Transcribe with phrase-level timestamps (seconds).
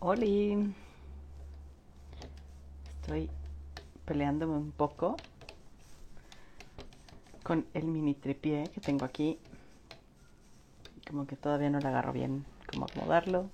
[0.00, 0.74] Oli.
[3.02, 3.30] Estoy
[4.06, 5.16] peleándome un poco
[7.42, 9.38] con el mini tripié que tengo aquí.
[11.06, 13.50] Como que todavía no le agarro bien cómo acomodarlo.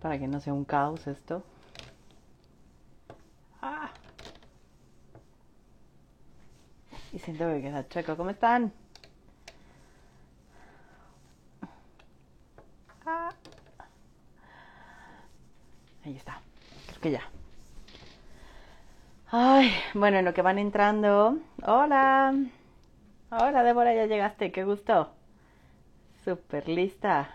[0.00, 1.44] Para que no sea un caos esto.
[3.62, 3.90] Ah.
[7.12, 8.16] Y siento que queda chueco.
[8.16, 8.72] ¿Cómo están?
[13.06, 13.30] Ah.
[16.04, 16.40] Ahí está.
[16.86, 17.22] Creo que ya.
[19.30, 19.72] Ay,
[20.04, 21.38] bueno, en lo que van entrando.
[21.62, 22.34] Hola.
[23.30, 24.52] Hola, Débora, ya llegaste.
[24.52, 25.08] Qué gusto.
[26.22, 27.30] Súper lista.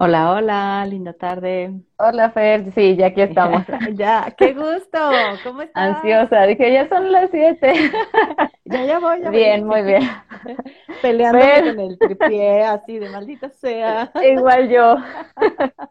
[0.00, 1.72] Hola, hola, linda tarde.
[1.96, 3.64] Hola Fer, sí, ya aquí estamos.
[3.94, 4.98] Ya, qué gusto.
[5.42, 5.96] ¿Cómo estás?
[5.96, 7.72] Ansiosa, dije, ya son las siete.
[8.64, 9.38] Ya, ya voy, ya voy.
[9.38, 10.02] Bien, muy bien.
[11.00, 11.64] Peleándome Fer.
[11.64, 14.12] con el tripié, así de maldita sea.
[14.22, 14.96] Igual yo,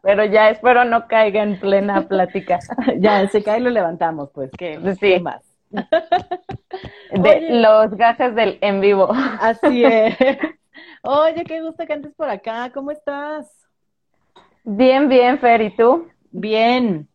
[0.03, 2.59] pero ya espero no caiga en plena plática.
[2.99, 4.99] Ya, se cae y lo levantamos, pues, ¿qué, Sí.
[4.99, 5.43] qué más?
[5.71, 7.59] De Oye.
[7.61, 9.09] los gajes del en vivo.
[9.11, 10.15] Así es.
[11.01, 12.71] Oye, qué gusto que andes por acá.
[12.73, 13.66] ¿Cómo estás?
[14.67, 16.07] Bien, bien, Fer, ¿y tú?
[16.31, 17.09] Bien.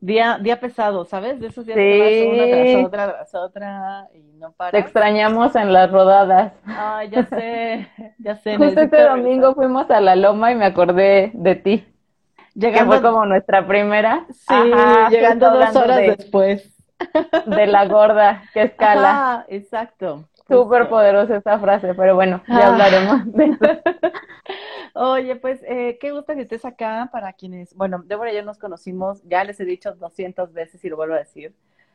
[0.00, 1.40] Día, día pesado, ¿sabes?
[1.40, 1.84] De esos días Sí.
[1.84, 4.78] que vas una tras otra, tras otra y no Te paras.
[4.78, 6.52] extrañamos en las rodadas.
[6.72, 8.56] Ay, ya sé, ya sé.
[8.56, 9.54] Justo este domingo regresar.
[9.54, 11.86] fuimos a la loma y me acordé de ti,
[12.72, 14.26] que Llegando, fue como nuestra primera.
[14.30, 16.76] sí, Ajá, llegando dos horas de, después.
[17.44, 19.10] de la gorda, que escala.
[19.10, 20.28] Ajá, exacto.
[20.50, 22.66] Súper poderosa esta frase, pero bueno, ya Ah.
[22.72, 23.60] hablaremos de eso.
[24.94, 28.58] Oye, pues eh, qué gusto que estés acá para quienes, bueno, Débora y yo nos
[28.58, 31.54] conocimos, ya les he dicho 200 veces y lo vuelvo a decir.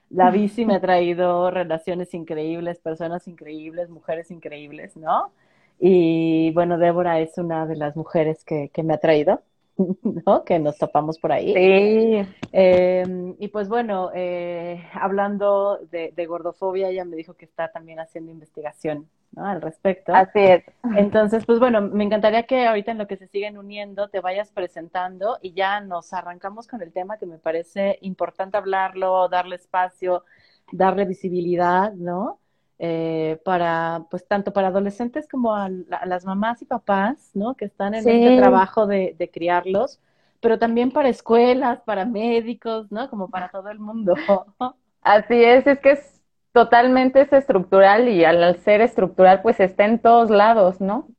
[0.10, 5.32] La bici me ha traído relaciones increíbles, personas increíbles, mujeres increíbles, ¿no?
[5.80, 9.42] Y bueno, Débora es una de las mujeres que, que me ha traído,
[10.26, 10.44] ¿no?
[10.44, 11.54] Que nos topamos por ahí.
[11.54, 13.04] Sí, Eh,
[13.40, 18.32] y pues bueno, eh, hablando de, de gordofobia, ella me dijo que está también haciendo
[18.32, 19.46] investigación, ¿no?
[19.46, 20.14] Al respecto.
[20.14, 20.64] así es.
[20.96, 24.52] Entonces, pues bueno, me encantaría que ahorita en lo que se siguen uniendo te vayas
[24.52, 30.24] presentando y ya nos arrancamos con el tema que me parece importante hablarlo, darle espacio,
[30.72, 32.40] darle visibilidad, ¿no?
[32.78, 37.56] Eh, para, pues tanto para adolescentes como a, la- a las mamás y papás, ¿no?
[37.56, 38.34] Que están en este Sí.
[38.34, 40.02] trabajo de, de criarlos,
[40.42, 43.10] pero también para escuelas, para médicos, ¿no?
[43.10, 44.16] Como para todo el mundo.
[45.02, 46.22] Así es, es que es
[46.52, 51.12] totalmente es estructural y al ser estructural pues está en todos lados, ¿no?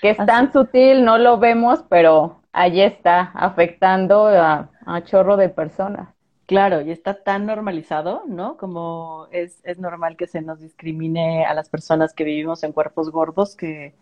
[0.00, 0.24] Que es Así.
[0.24, 6.15] tan sutil, no lo vemos, pero allí está, afectando a, a chorro de personas.
[6.46, 8.56] Claro, y está tan normalizado, ¿no?
[8.56, 13.10] Como es, es normal que se nos discrimine a las personas que vivimos en cuerpos
[13.10, 13.94] gordos, que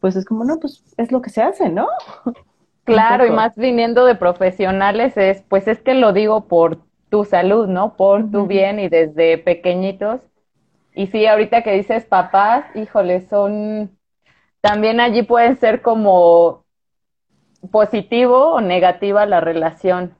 [0.00, 1.88] pues es como, no, pues es lo que se hace, ¿no?
[2.84, 6.78] Claro, y más viniendo de profesionales es, pues es que lo digo por
[7.10, 7.96] tu salud, ¿no?
[7.96, 10.22] Por tu bien y desde pequeñitos.
[10.94, 13.98] Y sí, ahorita que dices papás, híjole, son,
[14.62, 16.64] también allí pueden ser como
[17.70, 20.16] positivo o negativa la relación,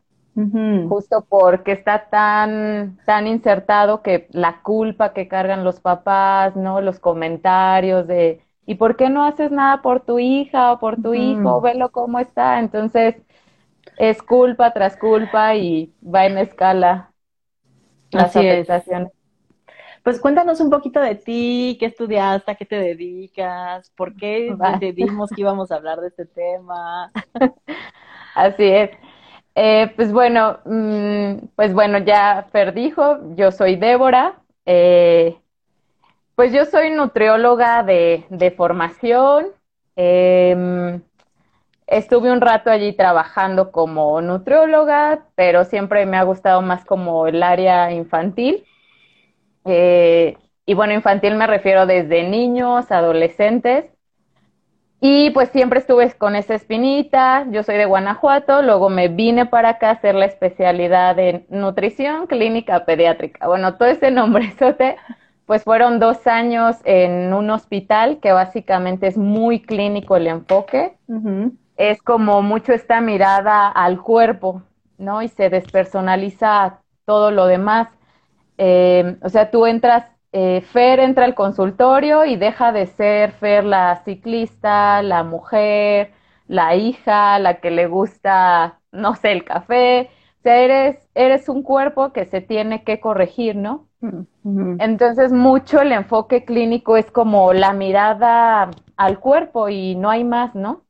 [0.83, 6.81] Justo porque está tan, tan insertado que la culpa que cargan los papás, ¿no?
[6.81, 11.15] Los comentarios de, ¿y por qué no haces nada por tu hija o por tu
[11.15, 11.61] hijo?
[11.61, 12.59] Velo cómo está.
[12.61, 13.17] Entonces,
[13.99, 17.13] es culpa tras culpa y va en escala
[18.11, 18.67] las Así es.
[18.67, 19.13] afectaciones.
[20.03, 25.33] Pues cuéntanos un poquito de ti, qué estudiaste, a qué te dedicas, por qué decidimos
[25.33, 27.11] que íbamos a hablar de este tema.
[28.35, 28.91] Así es.
[29.61, 34.41] Eh, pues bueno, mm, pues bueno, ya Fer dijo, yo soy Débora.
[34.67, 35.37] eh,
[36.35, 39.49] pues yo soy nutrióloga de, de formación.
[39.97, 41.03] em,
[41.87, 47.43] estuve un rato allí trabajando como nutrióloga, pero siempre me ha gustado más como el
[47.43, 48.65] área infantil.
[49.65, 50.37] Eh,
[50.67, 53.87] y bueno, infantil me refiero desde niños, adolescentes.
[55.01, 57.47] Y pues siempre estuve con esa espinita.
[57.51, 62.27] Yo soy de Guanajuato, luego me vine para acá a hacer la especialidad en nutrición
[62.27, 63.47] clínica pediátrica.
[63.47, 64.97] Bueno, todo ese nombrezote,
[65.47, 70.99] pues fueron dos años en un hospital que básicamente es muy clínico el enfoque.
[71.77, 74.63] Es como mucho esta mirada al cuerpo,
[74.99, 75.23] ¿no?
[75.23, 77.89] Y se despersonaliza todo lo demás.
[78.59, 83.65] Eh, o sea, tú entras, eh, Fer entra al consultorio y deja de ser Fer
[83.65, 86.13] la ciclista, la mujer,
[86.47, 90.11] la hija, la que le gusta, no sé, el café.
[90.41, 93.89] O sea, eres, eres un cuerpo que se tiene que corregir, ¿no?
[94.79, 100.55] Entonces, mucho el enfoque clínico es como la mirada al cuerpo y no hay más,
[100.55, 100.85] ¿no?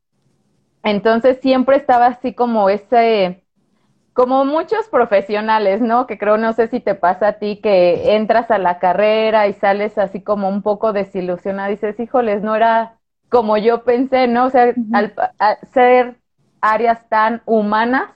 [0.83, 3.43] Entonces, siempre estaba así como ese,
[4.13, 6.07] como muchos profesionales, ¿no?
[6.07, 9.53] Que creo, no sé si te pasa a ti, que entras a la carrera y
[9.53, 12.97] sales así como un poco desilusionada, dices, híjoles, no era
[13.29, 14.45] como yo pensé, ¿no?
[14.45, 15.13] O sea, al,
[15.71, 16.17] ser
[16.61, 18.09] áreas tan humanas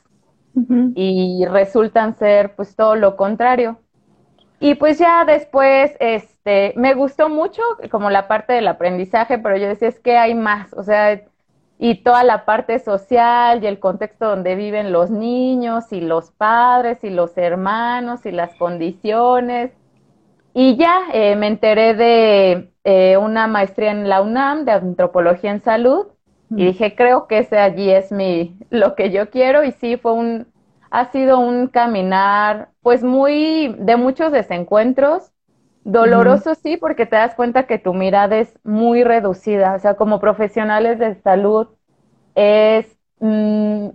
[0.95, 3.79] y resultan ser pues todo lo contrario.
[4.59, 7.61] Y pues ya después, este, me gustó mucho
[7.91, 11.21] como la parte del aprendizaje, pero yo decía, es que hay más, o sea,
[11.79, 17.03] y toda la parte social y el contexto donde viven los niños y los padres
[17.03, 19.71] y los hermanos y las condiciones.
[20.53, 25.61] Y ya eh, me enteré de eh, una maestría en la UNAM de antropología en
[25.61, 26.07] salud
[26.55, 30.13] y dije, creo que ese allí es mi, lo que yo quiero y sí, fue
[30.13, 30.47] un,
[30.91, 35.32] ha sido un caminar, pues muy, de muchos desencuentros,
[35.83, 40.19] doloroso sí, porque te das cuenta que tu mirada es muy reducida, o sea, como
[40.19, 41.67] profesionales de salud,
[42.35, 43.89] es mm,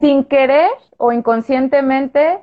[0.00, 2.40] sin querer o inconscientemente,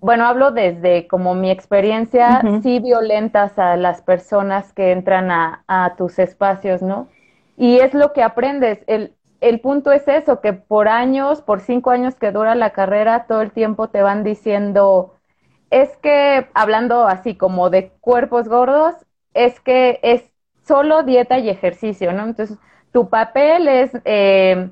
[0.00, 5.96] bueno, hablo desde como mi experiencia, sí violentas a las personas que entran a, a
[5.96, 7.08] tus espacios, ¿no?
[7.56, 8.80] Y es lo que aprendes.
[8.86, 13.26] El, el punto es eso, que por años, por cinco años que dura la carrera,
[13.26, 15.15] todo el tiempo te van diciendo,
[15.70, 18.94] es que, hablando así como de cuerpos gordos,
[19.34, 20.22] es que es
[20.64, 22.24] solo dieta y ejercicio, ¿no?
[22.24, 22.58] Entonces,
[22.92, 24.70] tu papel es, eh,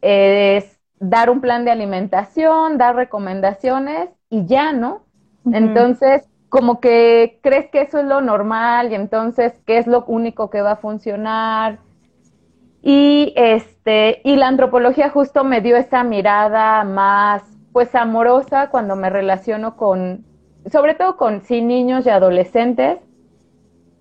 [0.00, 5.04] es dar un plan de alimentación, dar recomendaciones y ya, ¿no?
[5.52, 10.50] Entonces, como que crees que eso es lo normal y entonces, ¿qué es lo único
[10.50, 11.78] que va a funcionar?
[12.82, 17.42] Y este, y la antropología justo me dio esa mirada más
[17.76, 20.24] pues amorosa cuando me relaciono con,
[20.72, 23.00] sobre todo con sí niños y adolescentes,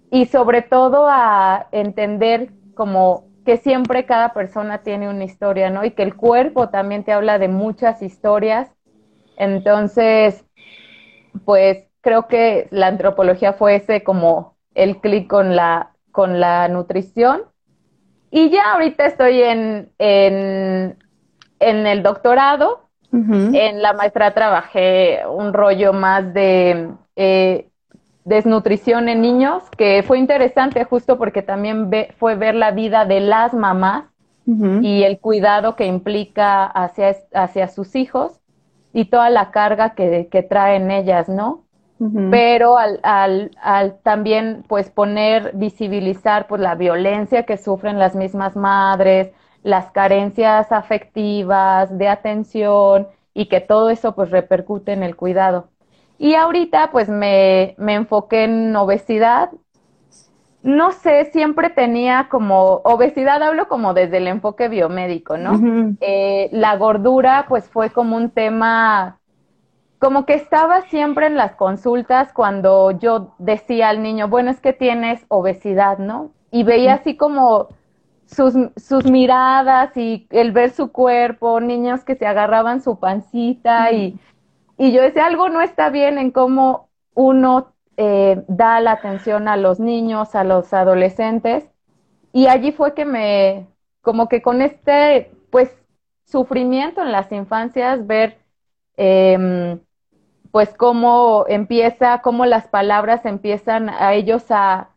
[0.09, 5.83] y sobre todo a entender como que siempre cada persona tiene una historia, ¿no?
[5.83, 8.71] Y que el cuerpo también te habla de muchas historias.
[9.35, 10.45] Entonces,
[11.43, 17.43] pues creo que la antropología fue ese como el clic con la, con la nutrición.
[18.31, 20.97] Y ya ahorita estoy en, en,
[21.59, 22.84] el doctorado.
[23.11, 27.69] En la maestra trabajé un rollo más de eh,
[28.25, 33.53] desnutrición en niños, que fue interesante justo porque también fue ver la vida de las
[33.53, 34.05] mamás
[34.45, 38.39] y el cuidado que implica hacia, hacia sus hijos
[38.93, 41.65] y toda la carga que, que traen ellas, ¿no?
[42.29, 48.55] pero al, al, al, también pues poner, visibilizar pues la violencia que sufren las mismas
[48.55, 49.31] madres,
[49.65, 55.69] las carencias afectivas, de atención y que todo eso pues repercute en el cuidado.
[56.19, 59.49] Y ahorita pues me, me enfoqué en obesidad.
[60.61, 65.59] No sé, siempre tenía como obesidad, hablo como desde el enfoque biomédico, ¿no?
[65.99, 69.19] Eh, la gordura pues fue como un tema
[69.97, 74.73] como que estaba siempre en las consultas cuando yo decía al niño, bueno, es que
[74.73, 76.33] tienes obesidad, ¿no?
[76.51, 77.69] Y veía así como
[78.25, 84.19] sus, sus miradas y el ver su cuerpo, niños que se agarraban su pancita y,
[84.77, 89.57] y yo decía, algo no está bien en cómo uno eh, da la atención a
[89.57, 91.65] los niños, a los adolescentes.
[92.33, 93.67] Y allí fue que me,
[94.01, 95.73] como que con este, pues,
[96.25, 98.39] sufrimiento en las infancias, ver
[98.97, 99.79] eh,
[100.51, 104.94] pues cómo empieza, cómo las palabras empiezan a ellos a,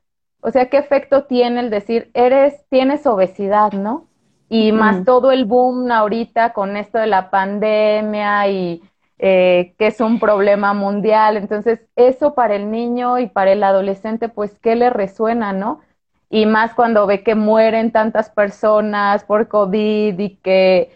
[0.48, 4.06] o sea, qué efecto tiene el decir, eres, tienes obesidad, ¿no?
[4.48, 8.82] Y más todo el boom ahorita con esto de la pandemia y
[9.18, 11.36] eh, que es un problema mundial.
[11.36, 15.80] Entonces, eso para el niño y para el adolescente, pues, ¿qué le resuena, no?
[16.30, 20.90] Y más cuando ve que mueren tantas personas por COVID y que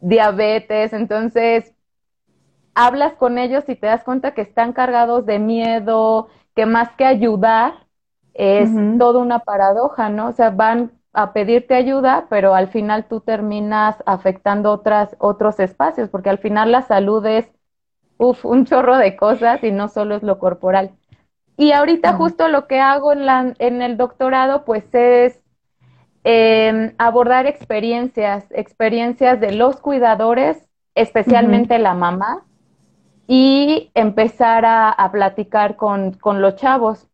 [0.00, 1.72] diabetes, entonces,
[2.74, 7.06] hablas con ellos y te das cuenta que están cargados de miedo, que más que
[7.06, 7.86] ayudar
[8.40, 10.28] es toda una paradoja, ¿no?
[10.28, 16.08] O sea, van a pedirte ayuda, pero al final tú terminas afectando otras, otros espacios,
[16.08, 17.50] porque al final la salud es
[18.16, 20.92] uf, un chorro de cosas y no solo es lo corporal.
[21.58, 25.38] Y ahorita justo lo que hago en, la, en el doctorado, pues es
[26.24, 32.46] em, abordar experiencias, experiencias de los cuidadores, especialmente la mamá,
[33.26, 37.09] y empezar a, platicar con, los chavos.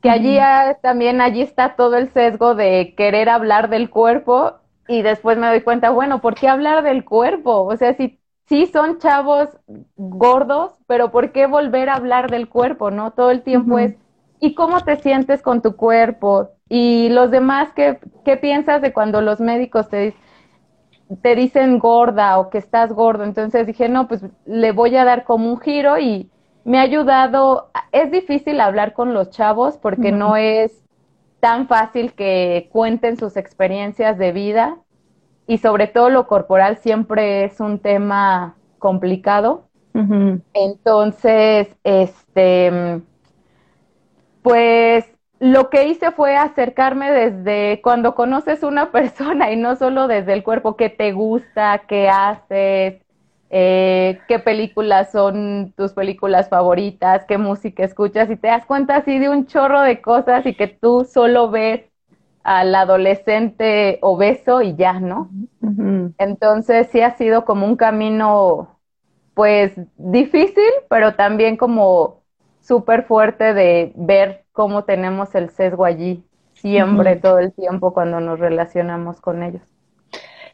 [0.00, 0.38] Que allí
[0.82, 4.54] también allí está todo el sesgo de querer hablar del cuerpo
[4.86, 7.64] y después me doy cuenta, bueno, ¿por qué hablar del cuerpo?
[7.64, 9.48] O sea, si, sí son chavos
[9.96, 13.10] gordos, pero ¿por qué volver a hablar del cuerpo, no?
[13.12, 13.96] Todo el tiempo es,
[14.40, 16.50] ¿y cómo te sientes con tu cuerpo?
[16.68, 20.14] Y los demás, ¿qué, qué piensas de cuando los médicos te,
[21.22, 23.24] te dicen gorda o que estás gordo?
[23.24, 26.30] Entonces dije, no, pues le voy a dar como un giro y
[26.68, 27.70] me ha ayudado.
[27.92, 30.84] Es difícil hablar con los chavos porque no es
[31.40, 34.76] tan fácil que cuenten sus experiencias de vida
[35.46, 39.64] y sobre todo lo corporal siempre es un tema complicado.
[40.52, 43.00] Entonces, este,
[44.42, 45.10] pues
[45.40, 50.44] lo que hice fue acercarme desde cuando conoces una persona y no solo desde el
[50.44, 53.02] cuerpo, qué te gusta, qué haces,
[53.50, 59.18] eh, qué películas son tus películas favoritas, qué música escuchas y te das cuenta así
[59.18, 61.82] de un chorro de cosas y que tú solo ves
[62.42, 65.30] al adolescente obeso y ya, ¿no?
[66.18, 68.78] Entonces sí ha sido como un camino
[69.34, 72.22] pues difícil, pero también como
[72.60, 76.24] súper fuerte de ver cómo tenemos el sesgo allí
[76.54, 79.77] siempre, todo el tiempo cuando nos relacionamos con ellos.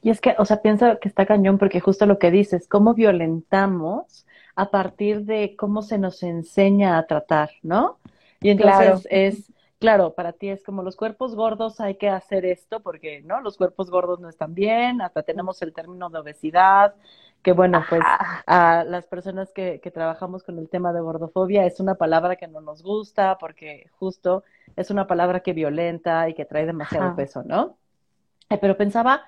[0.04, 2.92] Y es que, o sea, piensa que está cañón porque justo lo que dices, cómo
[2.92, 7.96] violentamos a partir de cómo se nos enseña a tratar, ¿no?
[8.42, 12.80] Y entonces es, claro, para ti es como los cuerpos gordos hay que hacer esto
[12.80, 13.40] porque, ¿no?
[13.40, 16.94] Los cuerpos gordos no están bien, hasta tenemos el término de obesidad,
[17.42, 18.02] que bueno, pues
[18.46, 22.46] a las personas que, que trabajamos con el tema de gordofobia es una palabra que
[22.46, 24.44] no nos gusta porque justo
[24.76, 27.78] es una palabra que violenta y que trae demasiado peso, ¿no?
[28.50, 29.23] Eh, pero pensaba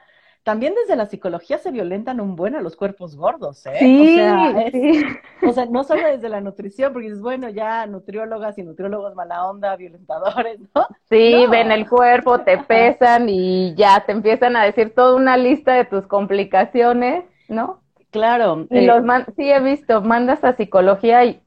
[0.47, 3.73] también desde la psicología se violentan un buen a los cuerpos gordos, ¿eh?
[3.81, 5.05] Sí, o sea, sí.
[5.43, 9.45] o sea, no solo desde la nutrición, porque dices, bueno, ya nutriólogas y nutriólogos mala
[9.45, 10.87] onda, violentadores, ¿no?
[11.11, 15.75] Sí, ven el cuerpo, te pesan y ya te empiezan a decir toda una lista
[15.75, 17.81] de tus complicaciones, ¿no?
[18.13, 18.69] Claro.
[18.71, 21.43] Y los man sí he visto, mandas a psicología y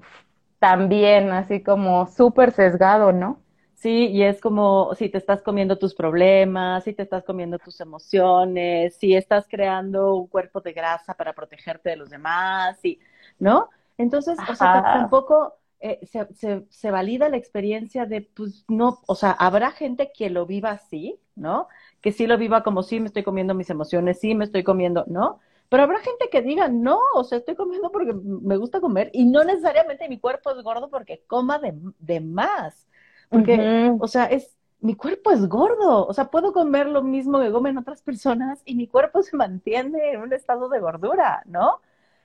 [0.60, 3.40] también así como súper sesgado, ¿no?
[3.80, 7.80] Sí, y es como si te estás comiendo tus problemas, si te estás comiendo tus
[7.80, 13.00] emociones, si estás creando un cuerpo de grasa para protegerte de los demás, y,
[13.40, 13.70] ¿no?
[13.98, 19.16] Entonces, o sea, tampoco eh, se, se, se, valida la experiencia de, pues, no, o
[19.16, 21.70] sea, habrá gente que lo viva así, ¿no?
[22.02, 25.06] Que sí lo viva como, sí, me estoy comiendo mis emociones, sí, me estoy comiendo,
[25.08, 25.40] ¿no?
[25.70, 29.24] Pero habrá gente que diga, no, o sea, estoy comiendo porque me gusta comer y
[29.26, 32.89] no necesariamente mi cuerpo es gordo porque coma de, de más.
[33.30, 37.52] Porque, o sea, es, mi cuerpo es gordo, o sea, puedo comer lo mismo que
[37.52, 41.80] comen otras personas y mi cuerpo se mantiene en un estado de gordura, ¿no?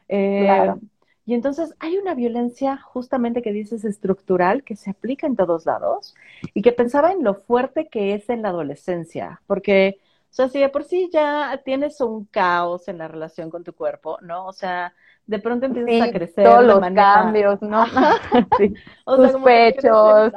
[0.08, 0.80] Eh, claro.
[1.26, 6.14] Y entonces hay una violencia justamente que dices estructural que se aplica en todos lados
[6.52, 9.98] y que pensaba en lo fuerte que es en la adolescencia, porque,
[10.30, 13.72] o sea, si de por sí ya tienes un caos en la relación con tu
[13.72, 14.46] cuerpo, ¿no?
[14.46, 14.94] O sea,
[15.26, 16.44] de pronto empiezas a crecer.
[16.44, 17.84] Todos los cambios, ¿no?
[18.58, 18.74] sí.
[19.04, 20.32] Tus pechos,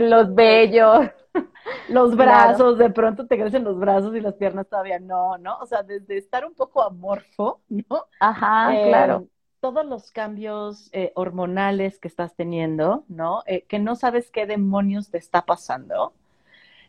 [0.00, 1.10] los vellos.
[1.88, 5.58] Los brazos, de pronto te crecen los brazos y las piernas todavía no, ¿no?
[5.58, 8.06] O sea, desde estar un poco amorfo, ¿no?
[8.18, 9.26] Ajá, eh, claro.
[9.60, 13.42] Todos los cambios eh, hormonales que estás teniendo, ¿no?
[13.46, 16.12] Eh, que no sabes qué demonios te está pasando.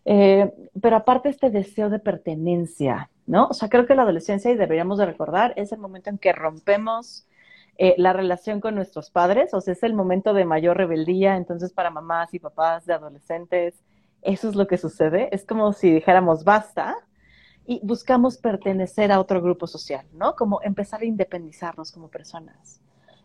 [0.04, 3.48] pero aparte este deseo de pertenencia, ¿no?
[3.48, 6.32] O sea, creo que la adolescencia, y deberíamos de recordar, es el momento en que
[6.32, 7.28] rompemos
[7.84, 11.74] eh, la relación con nuestros padres, o sea, es el momento de mayor rebeldía, entonces
[11.74, 13.74] para mamás y papás de adolescentes,
[14.22, 16.96] eso es lo que sucede, es como si dijéramos basta
[17.66, 20.36] y buscamos pertenecer a otro grupo social, ¿no?
[20.36, 22.80] Como empezar a independizarnos como personas.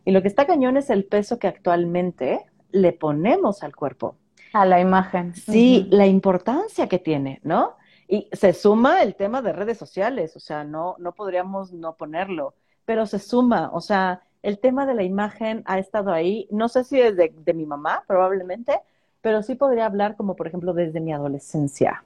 [0.06, 4.16] Y lo que está cañón es el peso que actualmente le ponemos al cuerpo.
[4.54, 5.34] A la imagen.
[5.34, 7.76] Sí, la importancia que tiene, ¿no?
[8.08, 12.54] Y se suma el tema de redes sociales, o sea, no, no podríamos no ponerlo,
[12.86, 16.84] pero se suma, o sea, el tema de la imagen ha estado ahí, no sé
[16.84, 18.80] si desde de mi mamá, probablemente,
[19.20, 22.04] pero sí podría hablar como, por ejemplo, desde mi adolescencia.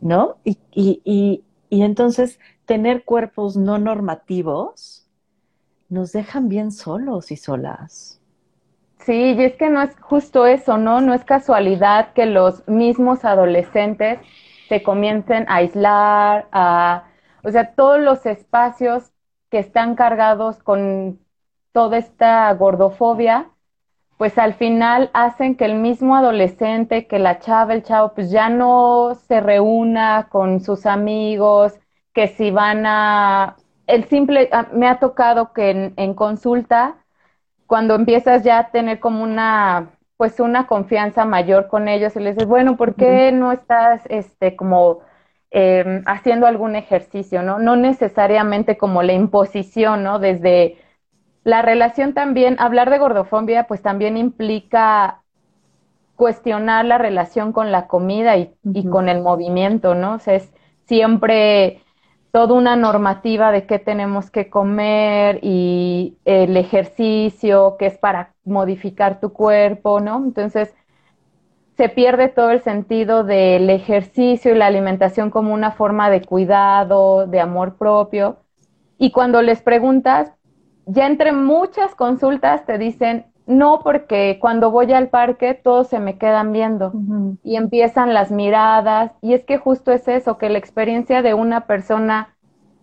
[0.00, 0.38] ¿No?
[0.44, 5.06] Y, y, y, y entonces, tener cuerpos no normativos
[5.88, 8.20] nos dejan bien solos y solas.
[8.98, 11.00] Sí, y es que no es justo eso, ¿no?
[11.00, 14.18] No es casualidad que los mismos adolescentes
[14.68, 17.04] se comiencen a aislar, a,
[17.42, 19.12] o sea, todos los espacios
[19.50, 21.18] que están cargados con
[21.72, 23.50] toda esta gordofobia,
[24.20, 28.50] pues al final hacen que el mismo adolescente, que la chava, el chavo, pues ya
[28.50, 31.78] no se reúna con sus amigos,
[32.12, 33.56] que si van a...
[33.86, 36.96] El simple, ah, me ha tocado que en, consulta,
[37.66, 42.36] cuando empiezas ya a tener como una, pues una confianza mayor con ellos, y les
[42.36, 45.00] dices, bueno, ¿por qué no estás, este, como
[45.50, 47.58] em, haciendo algún ejercicio, ¿no?
[47.58, 50.18] No necesariamente como la imposición, ¿no?
[50.18, 50.78] Desde
[51.44, 55.22] la relación también, hablar de gordofobia, pues también implica
[56.16, 60.14] cuestionar la relación con la comida y, y con el movimiento, ¿no?
[60.14, 60.52] O sea, es
[60.86, 61.82] siempre
[62.32, 69.20] toda una normativa de qué tenemos que comer y el ejercicio que es para modificar
[69.20, 70.18] tu cuerpo, ¿no?
[70.18, 70.74] Entonces,
[71.80, 77.26] se pierde todo el sentido del ejercicio y la alimentación como una forma de cuidado,
[77.26, 78.36] de amor propio.
[78.98, 80.30] Y cuando les preguntas,
[80.84, 86.18] ya entre muchas consultas te dicen, no, porque cuando voy al parque todos se me
[86.18, 86.92] quedan viendo
[87.42, 89.12] y empiezan las miradas.
[89.22, 92.36] Y es que justo es eso, que la experiencia de una persona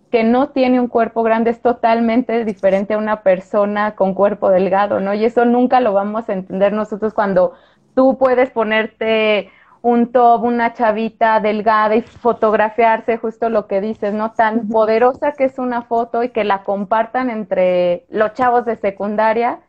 [0.10, 5.00] que no tiene un cuerpo grande es totalmente diferente a una persona con cuerpo delgado,
[5.01, 5.13] ¿no?
[5.13, 7.54] Y eso nunca lo vamos a entender nosotros cuando
[7.98, 9.50] tú puedes ponerte
[9.82, 14.34] un top, una chavita delgada y fotografiarse, justo lo que dices, ¿no?
[14.34, 19.62] Tan poderosa que es una foto y que la compartan entre los chavos de secundaria,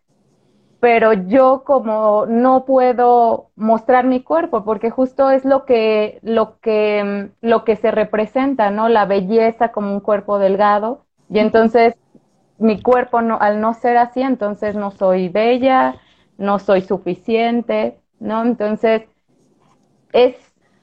[0.79, 7.31] pero yo como no puedo mostrar mi cuerpo, porque justo es lo que, lo que,
[7.41, 8.91] lo que se representa, ¿no?
[8.91, 11.95] La belleza como un cuerpo delgado, y entonces
[12.59, 15.97] mi cuerpo no, al no ser así, entonces no soy bella,
[16.37, 18.43] no soy suficiente, ¿no?
[18.43, 19.03] Entonces,
[20.13, 20.37] es,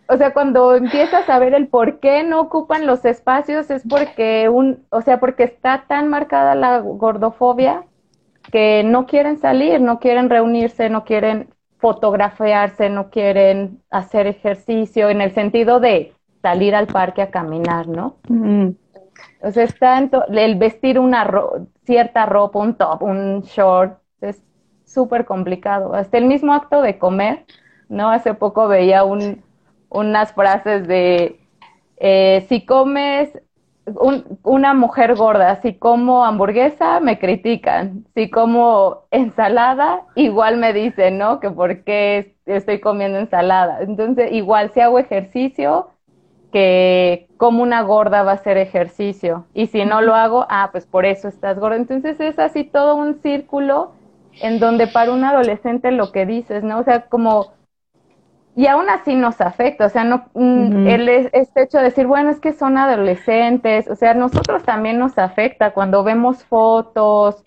[0.08, 4.50] o sea, cuando empiezas a ver el por qué no ocupan los espacios, es porque
[4.50, 7.84] un, o sea, porque está tan marcada la gordofobia
[8.52, 15.22] que no quieren salir, no quieren reunirse, no quieren fotografiarse, no quieren hacer ejercicio, en
[15.22, 18.18] el sentido de salir al parque a caminar, ¿no?
[19.42, 21.30] O sea, está el vestir una
[21.84, 24.42] cierta ropa, un top, un short, es
[24.86, 25.94] súper complicado.
[25.94, 27.46] Hasta el mismo acto de comer,
[27.90, 28.10] ¿no?
[28.10, 29.44] Hace poco veía un,
[29.90, 31.40] unas frases de,
[31.98, 33.32] eh, si comes
[34.44, 38.06] una mujer gorda, si como hamburguesa, me critican.
[38.16, 41.40] Si como ensalada, igual me dicen, ¿no?
[41.40, 43.82] Que por qué estoy comiendo ensalada.
[43.82, 45.90] Entonces, igual si hago ejercicio,
[46.52, 49.46] que como una gorda va a hacer ejercicio.
[49.54, 51.76] Y si no lo hago, ah, pues por eso estás gorda.
[51.76, 53.92] Entonces es así todo un círculo
[54.42, 56.80] en donde para un adolescente lo que dices, ¿no?
[56.80, 57.54] O sea, como
[58.58, 62.30] y aún así nos afecta, o sea, no, mm, el, este hecho de decir, bueno,
[62.30, 67.44] es que son adolescentes, o sea, nosotros también nos afecta cuando vemos fotos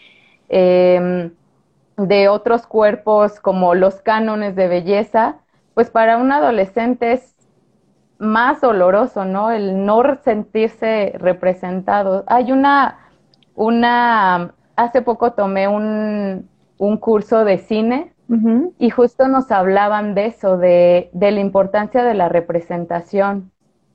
[0.50, 1.32] em,
[1.96, 5.36] de otros cuerpos como los cánones de belleza,
[5.72, 7.34] pues para un adolescente es
[8.18, 9.50] más doloroso, ¿no?
[9.50, 12.24] El no sentirse representado.
[12.26, 12.98] Hay una,
[13.54, 16.48] una, hace poco tomé un,
[16.78, 18.14] un curso de cine
[18.78, 23.50] y justo nos hablaban de eso, de, de, la importancia de la representación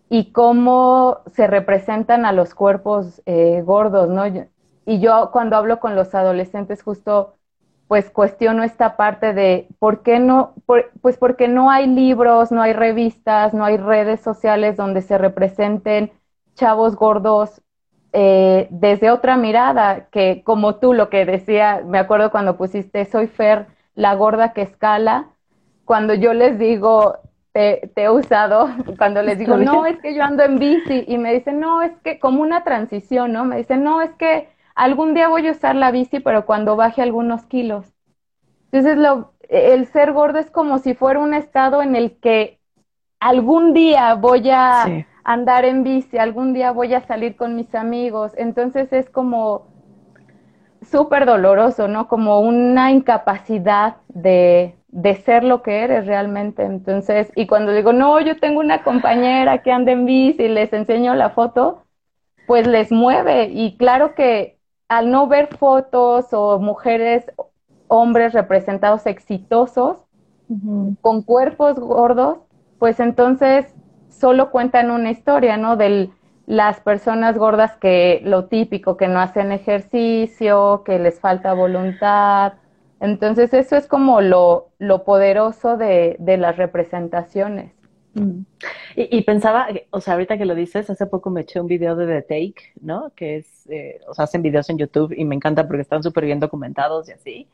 [0.10, 4.24] y cómo se representan a los cuerpos eh, gordos, ¿no?
[4.86, 7.36] Y yo cuando hablo con los adolescentes justo
[7.88, 12.74] pues cuestiono esta parte de por qué no, pues porque no hay libros, no hay
[12.74, 16.12] revistas, no hay redes sociales donde se representen
[16.56, 17.62] chavos gordos
[18.16, 23.26] eh, desde otra mirada, que como tú lo que decía, me acuerdo cuando pusiste soy
[23.26, 25.30] Fer, la gorda que escala,
[25.84, 27.18] cuando yo les digo,
[27.54, 31.34] te, he usado, cuando les digo, no, es que yo ando en bici, y me
[31.34, 33.46] dicen, no, es que como una transición, ¿no?
[33.46, 37.02] Me dicen, no, es que algún día voy a usar la bici, pero cuando baje
[37.02, 37.94] algunos kilos.
[38.72, 42.60] Entonces, lo, el ser gordo es como si fuera un estado en el que
[43.20, 48.34] algún día voy a andar en bici, algún día voy a salir con mis amigos.
[48.38, 49.68] Entonces es como
[50.82, 52.08] súper doloroso, ¿no?
[52.08, 56.64] Como una incapacidad de, de ser lo que eres realmente.
[56.64, 60.74] Entonces, y cuando digo, no, yo tengo una compañera que anda en bici y les
[60.74, 61.84] enseño la foto,
[62.48, 63.50] pues les mueve.
[63.52, 64.58] Y claro que
[64.90, 67.26] al no ver fotos o mujeres,
[67.88, 69.98] hombres representados exitosos,
[71.02, 72.40] con cuerpos gordos,
[72.78, 73.74] pues entonces
[74.20, 75.76] solo cuentan una historia, ¿no?
[75.76, 76.12] Del
[76.46, 82.54] las personas gordas que lo típico, que no hacen ejercicio, que les falta voluntad.
[83.00, 87.74] Entonces eso es como lo, lo poderoso de, de las representaciones.
[88.14, 88.42] Mm.
[88.96, 92.06] Y, pensaba, o sea, ahorita que lo dices, hace poco me eché un video de
[92.06, 93.12] The Take, ¿no?
[93.16, 96.26] Que es, eh, o sea, hacen videos en YouTube y me encanta porque están súper
[96.26, 97.48] bien documentados y así.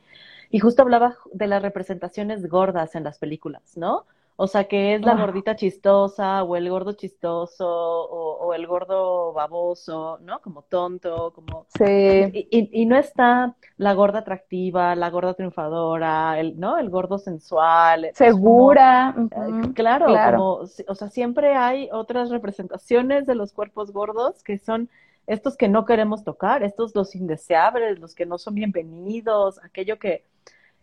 [0.50, 4.04] Y justo hablaba de las representaciones gordas en las películas, ¿no?
[4.42, 8.66] O sea, que es la Ah, gordita chistosa o el gordo chistoso o, o el
[8.66, 10.40] gordo baboso, ¿no?
[10.40, 11.66] Como tonto, como...
[11.68, 11.84] sí,
[12.32, 16.78] Y, y- y no está la gorda atractiva, la gorda triunfadora, el, ¿no?
[16.78, 18.16] El gordo sensual, como...
[18.16, 20.52] segura, Eh, Claro, claro, como,
[20.88, 24.88] o sea, siempre hay otras representaciones de los cuerpos gordos que son
[25.26, 30.24] estos que no queremos tocar, estos los indeseables, los que no son bienvenidos, aquello que,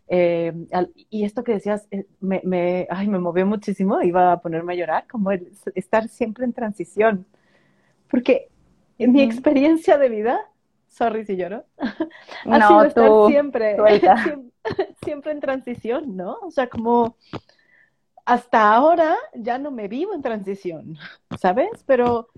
[0.10, 4.41] eh, al- y esto que decías, eh, me, me, ay, me movió muchísimo, iba a
[4.41, 7.26] ponerme a llorar, como el estar siempre en transición,
[8.10, 8.50] porque
[9.00, 10.39] en mi experiencia de vida,
[10.88, 11.65] sorry si lloro,
[12.50, 13.86] ha sido No, estar tú, siempre,
[15.04, 16.38] siempre en transición, ¿no?
[16.43, 17.17] O sea, como
[18.26, 20.98] hasta ahora ya no me vivo en transición,
[21.39, 21.70] ¿sabes?
[21.86, 22.30] Pero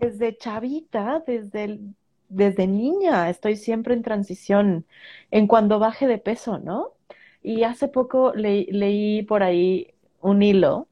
[0.00, 1.94] desde chavita, desde, el-
[2.28, 4.86] desde niña, estoy siempre en transición
[5.30, 6.92] en cuando baje de peso, ¿no?
[7.42, 10.88] Y hace poco le- leí por ahí un hilo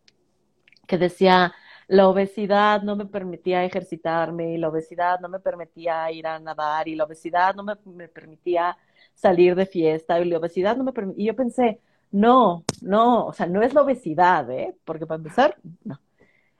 [0.86, 1.52] que decía,
[1.88, 6.88] la obesidad no me permitía ejercitarme, y la obesidad no me permitía ir a nadar,
[6.88, 8.76] y la obesidad no me, me permitía
[9.14, 11.22] salir de fiesta, y la obesidad no me permitía...
[11.24, 11.80] Y yo pensé,
[12.12, 14.76] no, no, o sea, no es la obesidad, ¿eh?
[14.84, 16.00] Porque para empezar, no.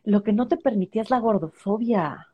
[0.04, 2.28] Lo que no te permitía es la gordofobia,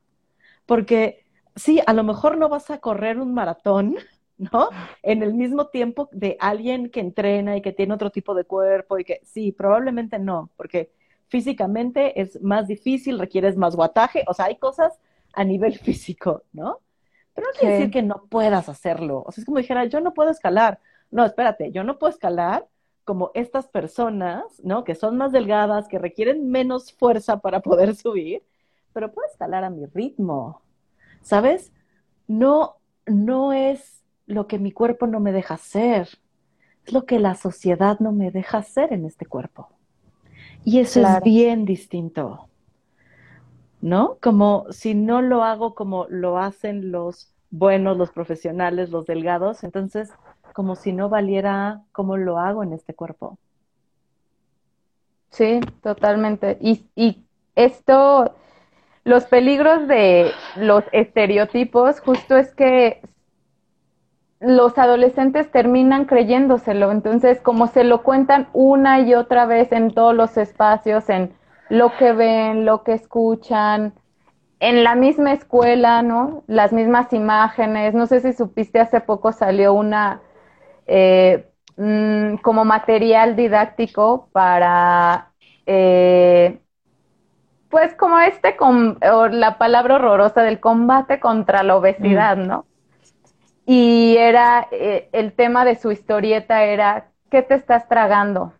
[0.66, 1.24] porque
[1.56, 3.96] sí, a lo mejor no vas a correr un maratón,
[4.38, 4.68] ¿no?
[5.02, 8.98] En el mismo tiempo de alguien que entrena y que tiene otro tipo de cuerpo
[8.98, 10.90] y que sí, probablemente no, porque
[11.28, 14.98] físicamente es más difícil, requieres más guataje, o sea, hay cosas
[15.32, 16.80] a nivel físico, ¿no?
[17.34, 19.22] Pero no quiere decir que no puedas hacerlo.
[19.26, 20.80] O sea, es como dijera, yo no puedo escalar.
[21.10, 22.66] No, espérate, yo no puedo escalar
[23.04, 24.84] como estas personas, ¿no?
[24.84, 28.42] Que son más delgadas, que requieren menos fuerza para poder subir,
[28.94, 30.62] pero puedo escalar a mi ritmo,
[31.20, 31.72] ¿sabes?
[32.26, 36.08] No, no es lo que mi cuerpo no me deja hacer,
[36.84, 39.68] es lo que la sociedad no me deja hacer en este cuerpo.
[40.64, 42.48] Y eso es bien distinto,
[43.80, 44.18] ¿no?
[44.20, 50.10] Como si no lo hago como lo hacen los buenos, los profesionales, los delgados, entonces
[50.52, 53.38] como si no valiera cómo lo hago en este cuerpo.
[55.30, 56.56] Sí, totalmente.
[56.60, 57.22] Y, y
[57.54, 58.34] esto,
[59.04, 63.02] los peligros de los estereotipos, justo es que
[64.40, 66.90] los adolescentes terminan creyéndoselo.
[66.92, 71.34] Entonces, como se lo cuentan una y otra vez en todos los espacios, en
[71.68, 73.94] lo que ven, lo que escuchan,
[74.60, 76.44] en la misma escuela, ¿no?
[76.46, 77.94] Las mismas imágenes.
[77.94, 80.22] No sé si supiste, hace poco salió una
[80.86, 81.46] eh,
[81.76, 85.32] mm, como material didáctico para,
[85.66, 86.60] eh,
[87.68, 92.66] pues como este, com- o la palabra horrorosa del combate contra la Mm, obesidad, ¿no?
[93.66, 98.52] Y era, eh, el tema de su historieta era, ¿qué te estás tragando?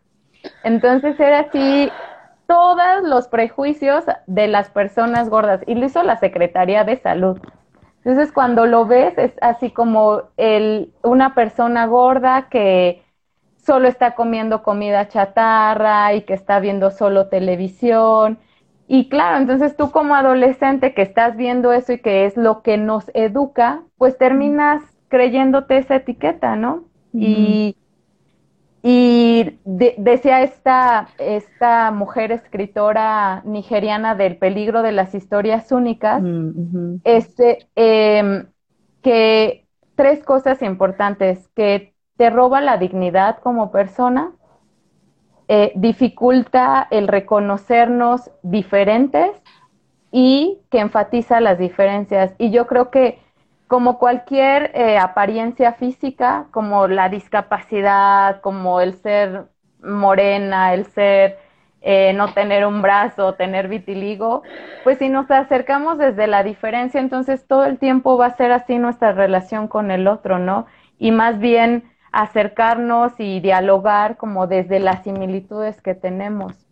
[0.63, 1.89] Entonces era así,
[2.45, 7.39] todos los prejuicios de las personas gordas, y lo hizo la Secretaría de Salud.
[8.03, 13.03] Entonces cuando lo ves es así como el, una persona gorda que
[13.57, 18.39] solo está comiendo comida chatarra y que está viendo solo televisión.
[18.87, 22.77] Y claro, entonces tú como adolescente que estás viendo eso y que es lo que
[22.77, 26.85] nos educa, pues terminas creyéndote esa etiqueta, ¿no?
[27.19, 27.75] Y,
[28.83, 36.97] y de- decía esta, esta mujer escritora nigeriana del peligro de las historias únicas, mm,
[37.03, 38.47] este, em,
[39.01, 44.33] que tres cosas importantes, que te roba la dignidad como persona,
[45.47, 49.31] eh, dificulta el reconocernos diferentes
[50.11, 52.33] y que enfatiza las diferencias.
[52.37, 53.19] Y yo creo que
[53.67, 59.47] como cualquier eh, apariencia física, como la discapacidad, como el ser
[59.81, 61.37] morena, el ser
[61.81, 64.43] eh, no tener un brazo, tener vitiligo,
[64.83, 68.77] pues si nos acercamos desde la diferencia, entonces todo el tiempo va a ser así
[68.79, 70.65] nuestra relación con el otro, ¿no?
[70.97, 76.66] Y más bien acercarnos y dialogar como desde las similitudes que tenemos.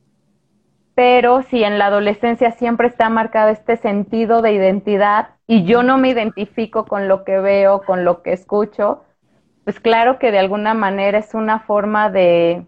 [0.96, 5.98] Pero si en la adolescencia siempre está marcado este sentido de identidad y yo no
[5.98, 9.04] me identifico con lo que veo, con lo que escucho,
[9.66, 12.68] pues claro que de alguna manera es una forma de,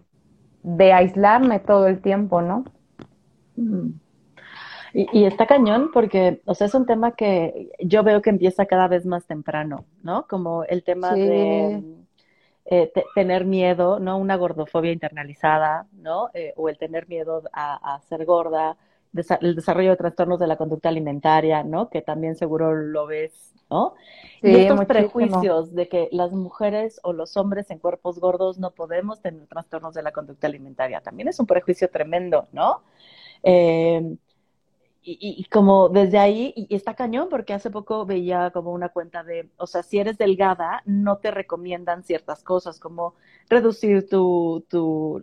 [0.62, 2.64] de aislarme todo el tiempo, ¿no?
[4.92, 8.66] Y, y está cañón porque, o sea, es un tema que yo veo que empieza
[8.66, 10.26] cada vez más temprano, ¿no?
[10.28, 11.84] Como el tema de
[12.68, 14.18] eh, te- tener miedo, ¿no?
[14.18, 16.30] Una gordofobia internalizada, ¿no?
[16.34, 18.76] Eh, o el tener miedo a, a ser gorda,
[19.12, 21.90] desa- el desarrollo de trastornos de la conducta alimentaria, ¿no?
[21.90, 23.94] Que también seguro lo ves ¿no?
[24.42, 29.20] y estos prejuicios de que las mujeres o los hombres en cuerpos gordos no podemos
[29.20, 32.82] tener trastornos de la conducta alimentaria, también es un prejuicio tremendo, ¿no?
[33.42, 34.16] Eh,
[35.20, 39.48] y, como desde ahí, y está cañón, porque hace poco veía como una cuenta de,
[39.56, 43.14] o sea, si eres delgada, no te recomiendan ciertas cosas, como
[43.48, 45.20] reducir tu, tu,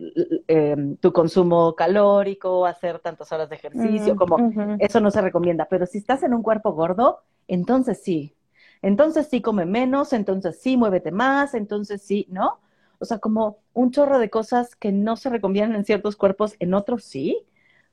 [0.48, 4.38] em, tu consumo calórico, hacer tantas horas de ejercicio, como
[4.78, 5.66] eso no se recomienda.
[5.70, 8.34] Pero si estás en un cuerpo gordo, entonces sí.
[8.82, 12.60] Entonces sí come menos, entonces sí muévete más, entonces sí, ¿no?
[12.98, 16.74] O sea, como un chorro de cosas que no se recomiendan en ciertos cuerpos, en
[16.74, 17.46] otros sí.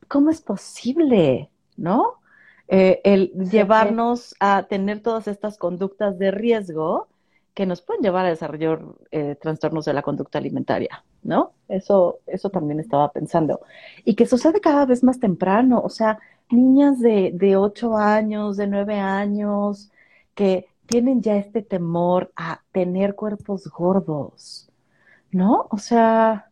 [0.08, 1.50] ¿Cómo es posible?
[1.78, 2.20] ¿No?
[2.68, 7.08] Eh, el llevarnos a tener todas estas conductas de riesgo
[7.54, 8.82] que nos pueden llevar a desarrollar
[9.12, 11.54] eh, trastornos de la conducta alimentaria, ¿no?
[11.68, 13.62] Eso, eso también estaba pensando.
[14.06, 18.68] Y que sucede cada vez más temprano, o sea, niñas de, de 8 años, de
[18.68, 19.92] 9 años,
[20.34, 24.70] que tienen ya este temor a tener cuerpos gordos,
[25.32, 25.68] ¿no?
[25.70, 26.50] O sea,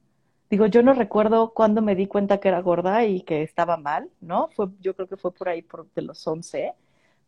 [0.52, 4.10] Digo, yo no recuerdo cuándo me di cuenta que era gorda y que estaba mal,
[4.20, 4.50] ¿no?
[4.50, 6.74] Fue, yo creo que fue por ahí por de los 11,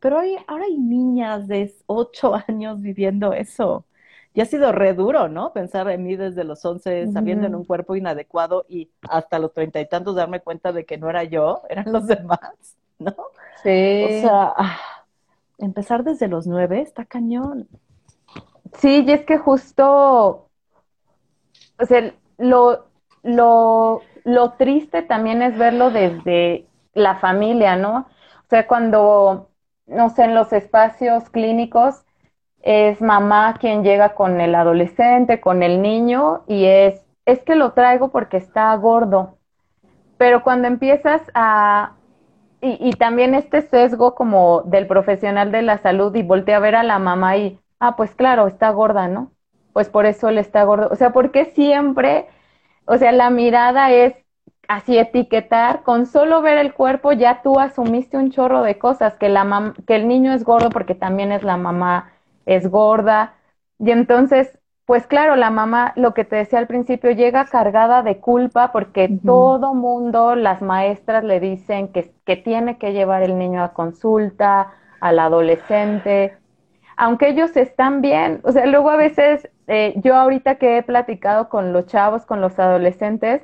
[0.02, 3.86] pero hay, ahora hay niñas de 8 años viviendo eso.
[4.34, 5.54] Y ha sido re duro, ¿no?
[5.54, 9.80] Pensar en mí desde los 11, sabiendo en un cuerpo inadecuado y hasta los treinta
[9.80, 13.16] y tantos darme cuenta de que no era yo, eran los demás, ¿no?
[13.64, 14.04] Sí.
[14.04, 14.80] O sea, ah,
[15.60, 17.70] empezar desde los 9 está cañón.
[18.80, 20.50] Sí, y es que justo,
[21.80, 22.92] o sea, lo,
[23.24, 28.08] lo, lo triste también es verlo desde la familia, ¿no?
[28.46, 29.50] O sea, cuando,
[29.88, 32.06] no sé, en los espacios clínicos
[32.62, 37.74] es mamá quien llega con el adolescente, con el niño, y es, es que lo
[37.74, 39.38] traigo porque está gordo.
[40.18, 41.94] Pero cuando empiezas a,
[42.62, 46.76] y, y también este sesgo como del profesional de la salud y voltea a ver
[46.76, 49.32] a la mamá y, ah, pues claro, está gorda, ¿no?
[49.74, 50.88] Pues por eso él está gordo.
[50.92, 52.28] O sea, porque siempre
[52.86, 54.16] o sea, la mirada es
[54.68, 59.30] así etiquetar, con solo ver el cuerpo ya tú asumiste un chorro de cosas, que,
[59.30, 62.12] la que el niño es gordo porque también es la mamá,
[62.46, 63.36] es gorda.
[63.80, 68.20] Y entonces, pues claro, la mamá, lo que te decía al principio, llega cargada de
[68.20, 73.64] culpa porque todo mundo, las maestras le dicen que, que tiene que llevar el niño
[73.64, 76.38] a consulta, al adolescente,
[76.96, 81.50] aunque ellos están bien, o sea, luego a veces eh, yo ahorita que he platicado
[81.50, 83.44] con los chavos, con los adolescentes,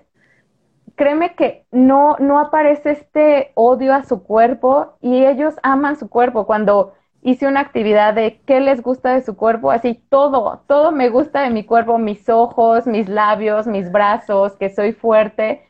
[0.96, 6.46] créeme que no, no aparece este odio a su cuerpo y ellos aman su cuerpo.
[6.46, 11.10] Cuando hice una actividad de qué les gusta de su cuerpo, así todo, todo me
[11.10, 15.70] gusta de mi cuerpo, mis ojos, mis labios, mis brazos, que soy fuerte.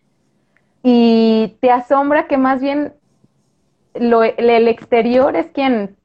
[0.81, 2.93] Y te asombra que más bien
[3.93, 5.97] el exterior es quien,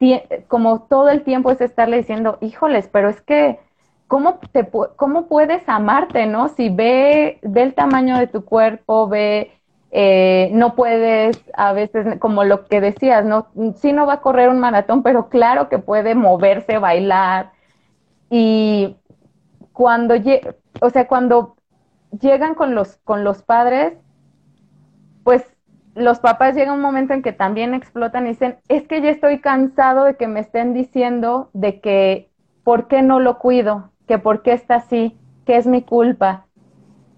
[0.47, 3.59] como todo el tiempo es estarle diciendo, híjoles, pero es que,
[4.07, 6.49] ¿cómo, te, cómo puedes amarte, no?
[6.49, 9.51] Si ve, ve el tamaño de tu cuerpo, ve,
[9.91, 13.47] eh, no puedes, a veces, como lo que decías, ¿no?
[13.75, 17.51] Sí no va a correr un maratón, pero claro que puede moverse, bailar.
[18.29, 18.97] Y
[19.73, 20.15] cuando,
[20.81, 21.55] o sea, cuando
[22.19, 23.93] llegan con los, con los padres,
[25.23, 25.43] pues
[25.95, 29.39] los papás llega un momento en que también explotan y dicen, es que ya estoy
[29.39, 32.29] cansado de que me estén diciendo de que
[32.63, 36.45] por qué no lo cuido, que por qué está así, que es mi culpa.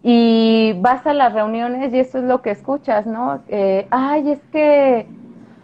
[0.04, 3.41] Y vas a las reuniones y eso es lo que escuchas, ¿no?
[3.47, 5.08] Eh, ay, es que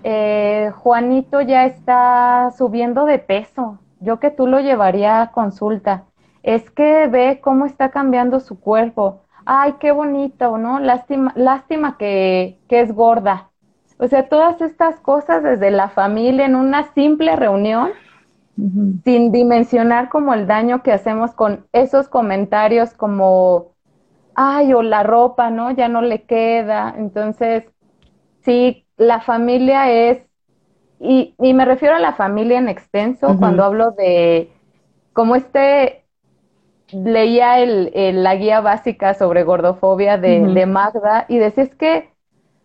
[0.04, 6.06] eh, Juanito ya está subiendo de peso, yo que tú lo llevaría a consulta.
[6.42, 10.80] Es que ve cómo está cambiando su cuerpo ay, qué bonito, ¿no?
[10.80, 13.50] Lástima, lástima que, que es gorda.
[13.98, 17.92] O sea, todas estas cosas desde la familia en una simple reunión,
[18.56, 23.74] sin dimensionar como el daño que hacemos con esos comentarios como,
[24.36, 25.72] ay, o la ropa, ¿no?
[25.72, 26.94] Ya no le queda.
[26.98, 27.63] Entonces,
[28.42, 30.26] sí, la familia es,
[31.00, 34.50] y, y me refiero a la familia en extenso cuando hablo de
[35.13, 36.04] como este
[36.94, 37.92] leía el,
[38.24, 42.12] la guía básica sobre gordofobia de, Magda y decía es que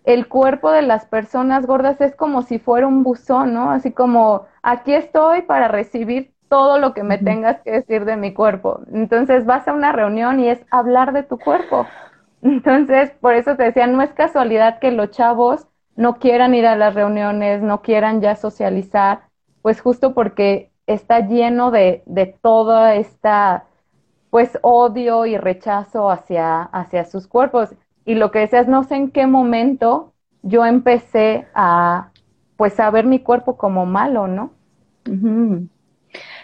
[0.09, 3.71] el cuerpo de las personas gordas es como si fuera un buzón, ¿no?
[3.71, 8.33] Así como aquí estoy para recibir todo lo que me tengas que decir de mi
[8.33, 8.81] cuerpo.
[8.91, 11.95] Entonces vas a una reunión y es hablar de tu cuerpo.
[12.43, 16.77] Entonces, por eso te decía, no es casualidad que los chavos no quieran ir a
[16.77, 19.29] las reuniones, no quieran ya socializar,
[19.61, 23.67] pues justo porque está lleno de, de toda esta
[24.31, 27.75] pues odio y rechazo hacia, hacia sus cuerpos.
[28.09, 32.11] Y lo que decías, no sé en qué momento yo empecé a
[32.57, 34.55] pues a ver mi cuerpo como malo, ¿no?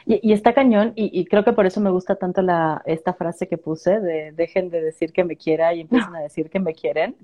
[0.05, 3.57] Y, está cañón, y, creo que por eso me gusta tanto la, esta frase que
[3.57, 7.17] puse de dejen de decir que me quiera y empiecen a decir que me quieren,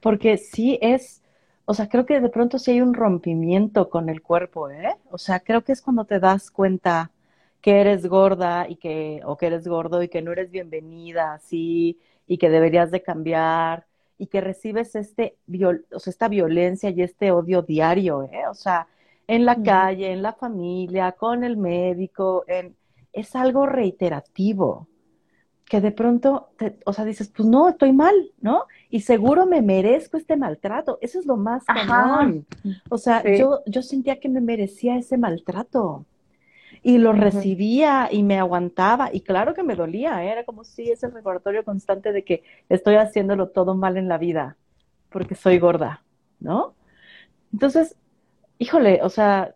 [0.00, 1.22] porque sí es,
[1.66, 4.96] o sea, creo que de pronto sí hay un rompimiento con el cuerpo, ¿eh?
[5.10, 7.10] O sea, creo que es cuando te das cuenta
[7.60, 11.98] que eres gorda y que, o que eres gordo y que no eres bienvenida así
[12.26, 13.86] y que deberías de cambiar
[14.18, 15.36] y que recibes este,
[15.92, 18.48] o sea, esta violencia y este odio diario, ¿eh?
[18.50, 18.88] O sea,
[19.26, 22.76] en la calle, en la familia, con el médico, en,
[23.12, 24.88] es algo reiterativo
[25.66, 26.50] que de pronto,
[26.84, 28.66] o sea, dices, pues no, estoy mal, ¿no?
[28.88, 30.98] Y seguro me merezco este maltrato.
[31.00, 32.46] Eso es lo más cañón.
[32.88, 36.06] O sea, yo, yo sentía que me merecía ese maltrato.
[36.86, 39.10] Y lo recibía y me aguantaba.
[39.12, 40.24] Y claro que me dolía.
[40.24, 40.30] ¿eh?
[40.30, 44.56] Era como si ese recordatorio constante de que estoy haciéndolo todo mal en la vida
[45.16, 46.02] porque soy gorda,
[46.40, 46.74] ¿no?
[47.50, 47.96] Entonces,
[48.58, 49.54] híjole, o sea,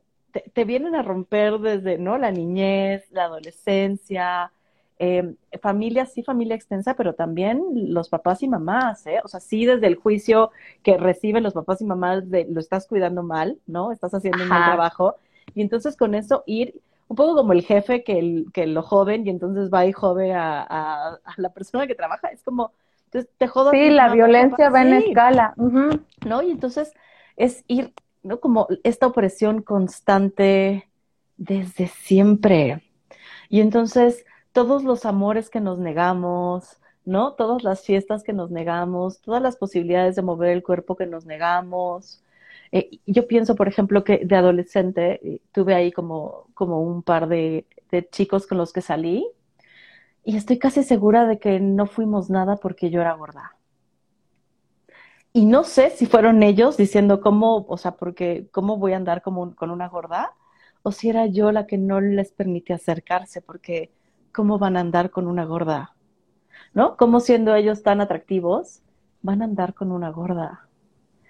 [0.55, 2.17] te, vienen a romper desde, ¿no?
[2.17, 4.53] La niñez, la adolescencia,
[4.99, 7.63] eh, familia, sí, familia extensa, pero también
[7.93, 9.21] los papás y mamás, ¿eh?
[9.25, 10.51] O sea, sí, desde el juicio
[10.83, 13.93] que reciben los papás y mamás de lo estás cuidando mal, ¿no?
[13.93, 15.17] Estás haciendo un mal trabajo.
[15.55, 19.27] Y entonces con eso ir, un poco como el jefe que, el, que lo joven
[19.27, 22.73] y entonces va y jode a, a, la persona que trabaja, es como,
[23.07, 23.73] entonces te jodo.
[23.73, 25.53] Sí, la violencia va en escala.
[25.57, 26.43] ¿No?
[26.43, 26.93] Y entonces
[27.37, 27.93] es ir
[28.23, 28.39] ¿no?
[28.39, 30.89] Como esta opresión constante
[31.37, 32.85] desde siempre.
[33.49, 37.33] Y entonces todos los amores que nos negamos, ¿no?
[37.33, 41.27] Todas las fiestas que nos negamos, todas las posibilidades de mover el cuerpo que nos
[41.27, 42.23] negamos.
[42.73, 47.29] Eh, yo pienso, por ejemplo, que de adolescente eh, tuve ahí como, como un par
[47.29, 47.67] de,
[48.13, 49.29] chicos con los que salí
[50.25, 53.57] y estoy casi segura de que no fuimos nada porque yo era gorda.
[55.33, 59.23] Y no sé si fueron ellos diciendo cómo, o sea, porque cómo voy a andar
[59.23, 60.35] como con una gorda,
[60.83, 63.93] o si era yo la que no les permitía acercarse, porque
[64.33, 65.95] cómo van a andar con una gorda,
[66.75, 66.97] ¿no?
[66.97, 68.83] ¿Cómo siendo ellos tan atractivos
[69.23, 70.70] van a andar con una gorda?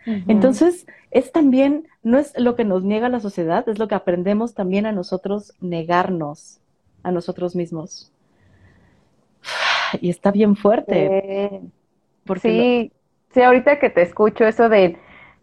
[0.07, 4.55] Entonces, es también, no es lo que nos niega la sociedad, es lo que aprendemos
[4.55, 6.61] también a nosotros negarnos
[7.03, 8.13] a nosotros mismos.
[10.01, 11.15] Y está bien fuerte.
[12.25, 12.93] porque sí,
[13.33, 14.99] Sí, ahorita que te escucho eso de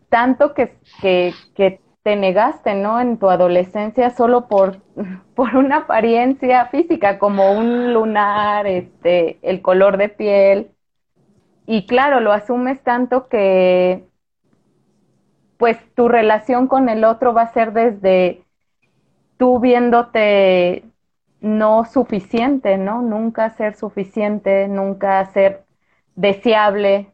[0.09, 2.99] tanto que, que, que te negaste, ¿no?
[2.99, 4.81] En tu adolescencia solo por,
[5.35, 10.71] por una apariencia física, como un lunar, este, el color de piel.
[11.65, 14.05] Y claro, lo asumes tanto que
[15.57, 18.43] pues tu relación con el otro va a ser desde
[19.37, 20.83] tú viéndote
[21.41, 23.01] no suficiente, ¿no?
[23.01, 25.63] Nunca ser suficiente, nunca ser
[26.15, 27.13] deseable,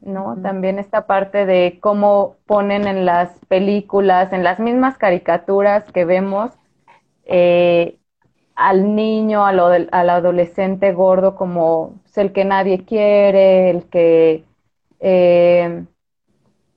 [0.00, 0.36] ¿no?
[0.42, 6.52] También esta parte de cómo ponen en las películas, en las mismas caricaturas que vemos,
[7.24, 7.98] eh,
[8.54, 14.44] al niño, al, al, adolescente gordo como pues, el que nadie quiere, el que
[15.00, 15.84] eh,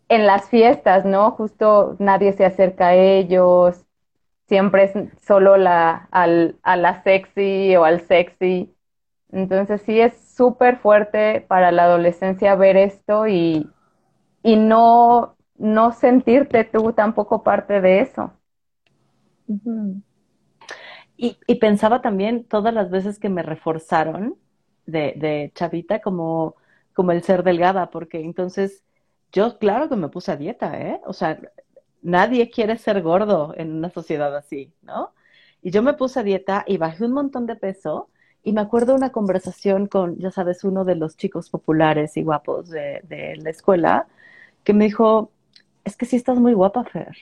[0.10, 1.32] en las fiestas, ¿no?
[1.32, 3.86] Justo nadie se acerca a ellos,
[4.48, 4.94] siempre es
[5.26, 8.76] solo la, al, a la sexy o al sexy.
[9.32, 13.70] Entonces sí es súper fuerte para la adolescencia ver esto y,
[14.44, 18.34] y no, no sentirte tú tampoco parte de eso.
[21.18, 24.36] y, y, pensaba también todas las veces que me reforzaron
[24.86, 26.56] de, de chavita como,
[26.94, 28.84] como el ser delgada, porque entonces
[29.32, 31.02] yo claro que me puse a dieta, ¿eh?
[31.06, 31.40] O sea,
[32.02, 35.14] nadie quiere ser gordo en una sociedad así, ¿no?
[35.62, 38.10] Y yo me puse a dieta y bajé un montón de peso
[38.44, 42.70] y me acuerdo una conversación con, ya sabes, uno de los chicos populares y guapos
[42.70, 43.02] de,
[43.42, 44.08] la escuela,
[44.64, 45.32] que me dijo,
[45.84, 47.16] es que sí estás muy guapa, Fer.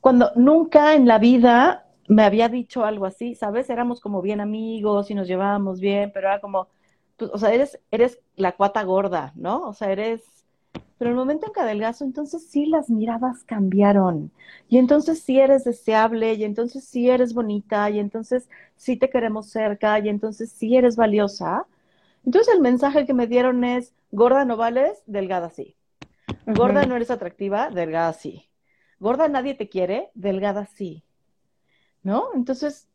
[0.00, 3.68] Cuando nunca en la vida me había dicho algo así, ¿sabes?
[3.70, 6.68] Éramos como bien amigos y nos llevábamos bien, pero era como,
[7.16, 9.68] pues, o sea, eres, eres la cuata gorda, ¿no?
[9.68, 10.22] O sea, eres
[10.98, 14.32] pero el momento en que adelgazo, entonces sí las miradas cambiaron.
[14.68, 19.48] Y entonces sí eres deseable, y entonces sí eres bonita, y entonces sí te queremos
[19.48, 21.66] cerca, y entonces sí eres valiosa.
[22.26, 25.76] Entonces el mensaje que me dieron es, gorda no vales, delgada sí.
[26.46, 28.48] Gorda no eres atractiva, delgada sí.
[28.98, 31.04] Gorda nadie te quiere, delgada sí.
[32.02, 32.30] ¿No?
[32.34, 32.88] Entonces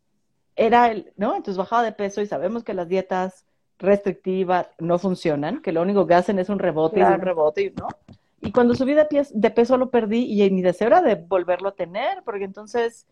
[0.55, 1.35] era el, ¿no?
[1.35, 3.45] Entonces bajaba de peso y sabemos que las dietas
[3.83, 7.87] restrictivas no funcionan, que lo único que hacen es un rebote y un rebote, ¿no?
[8.41, 11.75] Y cuando subí de, de peso lo perdí y mi deseo era de volverlo a
[11.75, 13.05] tener, porque entonces,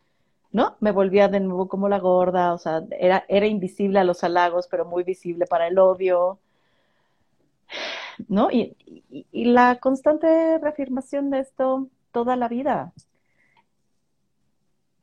[0.52, 0.76] ¿no?
[0.80, 4.68] Me volvía de nuevo como la gorda, o sea, era, era invisible a los halagos,
[4.68, 6.40] pero muy visible para el odio,
[8.28, 8.50] ¿no?
[8.52, 8.76] Y,
[9.32, 12.94] y la constante reafirmación de esto toda la vida.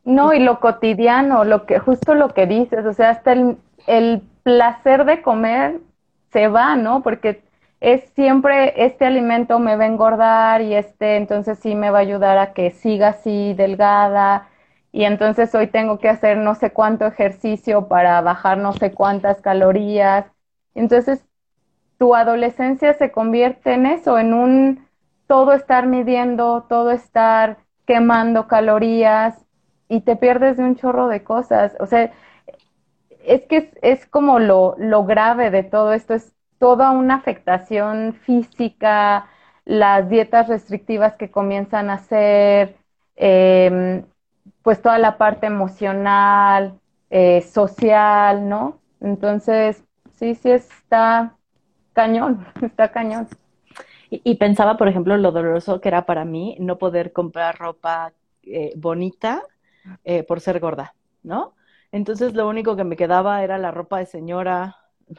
[0.05, 3.59] No, y lo cotidiano, lo que, justo lo que dices, o sea, hasta el,
[3.89, 5.81] el placer de comer
[6.33, 7.03] se va, ¿no?
[7.03, 7.43] Porque
[7.81, 12.01] es siempre este alimento me va a engordar y este entonces sí me va a
[12.03, 14.49] ayudar a que siga así delgada
[14.93, 19.41] y entonces hoy tengo que hacer no sé cuánto ejercicio para bajar no sé cuántas
[19.41, 20.27] calorías.
[20.75, 21.25] Entonces
[21.99, 24.87] tu adolescencia se convierte en eso, en un
[25.27, 29.45] todo estar midiendo, todo estar quemando calorías
[29.89, 31.77] y te pierdes de un chorro de cosas.
[31.81, 32.13] O sea,
[33.29, 38.15] es que es, es como lo, lo grave de todo esto, es toda una afectación
[38.15, 39.29] física,
[39.65, 42.77] las dietas restrictivas que comienzan a hacer,
[43.17, 44.05] em,
[44.63, 46.79] pues toda la parte emocional,
[47.11, 48.79] eh, social, ¿no?
[49.01, 51.37] Entonces, sí, sí está
[51.93, 53.29] cañón, está cañón.
[54.11, 58.73] Y, pensaba, por ejemplo, lo doloroso que era para mí no poder comprar ropa eh,
[58.75, 59.43] bonita
[60.05, 61.53] eh, por ser gorda, ¿no?
[61.93, 64.77] Entonces lo único que me quedaba era la ropa de señora,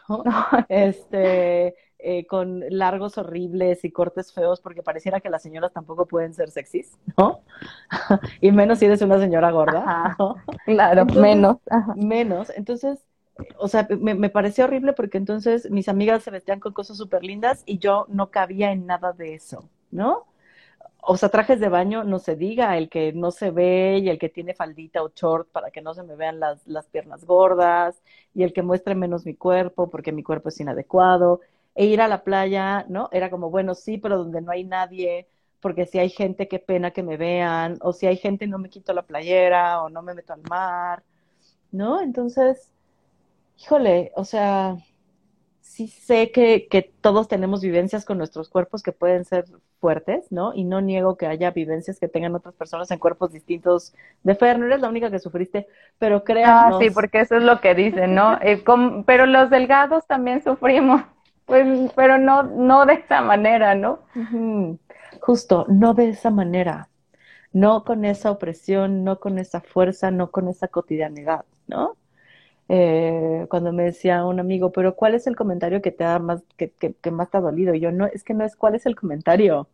[0.08, 0.24] ¿no?
[0.70, 6.34] Este, eh, con largos horribles y cortes feos, porque pareciera que las señoras tampoco pueden
[6.34, 7.42] ser sexys, ¿no?
[8.42, 10.36] y menos si eres una señora gorda, ¿no?
[10.66, 11.58] Claro, menos.
[11.96, 12.52] Menos.
[12.56, 13.04] Entonces,
[13.58, 17.24] o sea, me, me, pareció horrible porque entonces mis amigas se vestían con cosas súper
[17.24, 20.29] lindas y yo no cabía en nada de eso, ¿no?
[21.02, 24.20] O sea, trajes de baño, no se diga, el que no se ve y el
[24.20, 28.02] que tiene faldita o short para que no se me vean las, las piernas gordas
[28.34, 31.42] y el que muestre menos mi cuerpo porque mi cuerpo es inadecuado.
[31.76, 33.10] E ir a la playa, ¿no?
[33.12, 35.28] Era como, bueno, sí, pero donde no hay nadie,
[35.62, 38.70] porque si hay gente, qué pena que me vean, o si hay gente, no me
[38.70, 41.04] quito la playera o no me meto al mar,
[41.72, 42.02] ¿no?
[42.02, 42.72] Entonces,
[43.58, 44.78] híjole, o sea,
[45.62, 49.46] sí sé que, que, todos tenemos vivencias con nuestros cuerpos que pueden ser
[49.80, 50.54] fuertes, ¿no?
[50.54, 54.60] Y no niego que haya vivencias que tengan otras personas en cuerpos distintos de Fer,
[54.60, 55.68] no eres la única que sufriste,
[55.98, 56.76] pero créanos.
[56.76, 58.38] Ah, sí, porque eso es lo que dicen, ¿no?
[58.50, 58.64] Eh,
[59.06, 61.02] pero los delgados también sufrimos,
[61.46, 64.00] pues, pero no, no de esa manera, ¿no?
[65.22, 66.90] Justo, no de esa manera,
[67.52, 71.96] no con esa opresión, no con esa fuerza, no con esa cotidianidad, ¿no?
[72.70, 76.44] Eh, cuando me decía un amigo, pero ¿cuál es el comentario que te ha más,
[76.56, 77.74] que, que, más te ha dolido?
[77.74, 79.68] Y yo, no, es que no es cuál es el comentario,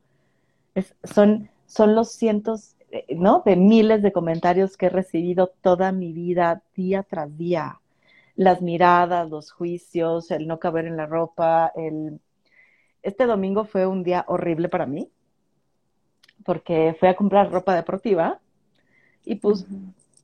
[0.75, 3.43] es, son, son los cientos, eh, ¿no?
[3.45, 7.81] De miles de comentarios que he recibido toda mi vida, día tras día.
[8.35, 12.19] Las miradas, los juicios, el no caber en la ropa, el...
[13.03, 15.11] Este domingo fue un día horrible para mí,
[16.45, 18.39] porque fui a comprar ropa deportiva
[19.25, 19.67] y pues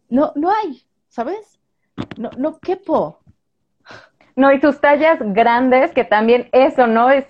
[0.09, 1.60] no, no hay, ¿sabes?
[2.17, 3.19] No, no quepo.
[4.35, 7.09] No, y tus tallas grandes, que también eso, ¿no?
[7.09, 7.25] Es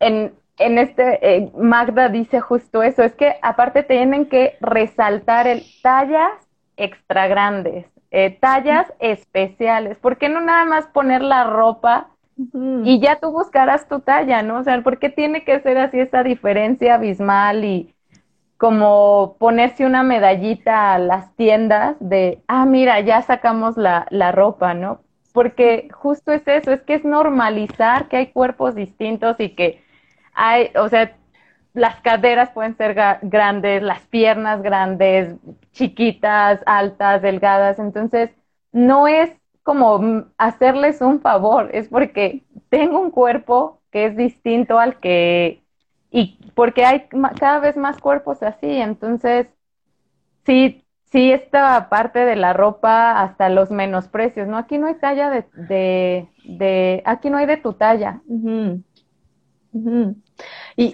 [0.00, 5.64] en, en este, eh, Magda dice justo eso, es que aparte tienen que resaltar el
[5.82, 6.32] tallas
[6.76, 12.10] extra grandes, eh, tallas especiales, ¿por qué no nada más poner la ropa
[12.84, 14.58] y ya tú buscarás tu talla, ¿no?
[14.60, 17.94] O sea, ¿por qué tiene que ser así esa diferencia abismal y,
[18.58, 24.74] como ponerse una medallita a las tiendas de, ah, mira, ya sacamos la, la ropa,
[24.74, 25.02] ¿no?
[25.32, 29.82] Porque justo es eso, es que es normalizar que hay cuerpos distintos y que
[30.34, 31.16] hay, o sea,
[31.74, 35.36] las caderas pueden ser grandes, las piernas grandes,
[35.72, 38.30] chiquitas, altas, delgadas, entonces
[38.72, 39.30] no es
[39.62, 45.62] como hacerles un favor, es porque tengo un cuerpo que es distinto al que
[46.10, 49.48] y porque hay cada vez más cuerpos así, entonces
[50.46, 54.56] sí, sí esta parte de la ropa hasta los menosprecios, ¿no?
[54.56, 58.22] Aquí no hay talla de, de, de aquí no hay de tu talla.
[60.76, 60.92] Y,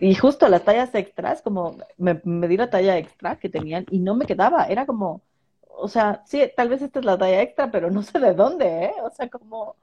[0.00, 3.98] y, justo las tallas extras, como me, me di la talla extra que tenían y
[4.00, 5.22] no me quedaba, era como,
[5.68, 8.86] o sea, sí, tal vez esta es la talla extra, pero no sé de dónde,
[8.86, 8.92] ¿eh?
[9.02, 9.76] O sea, como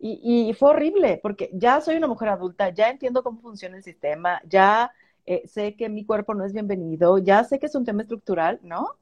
[0.00, 4.40] y, fue horrible, porque ya soy una mujer adulta, ya entiendo cómo funciona el sistema,
[4.44, 4.92] ya
[5.26, 8.60] eh, sé que mi cuerpo no es bienvenido, ya sé que es un tema estructural,
[8.62, 8.96] ¿no?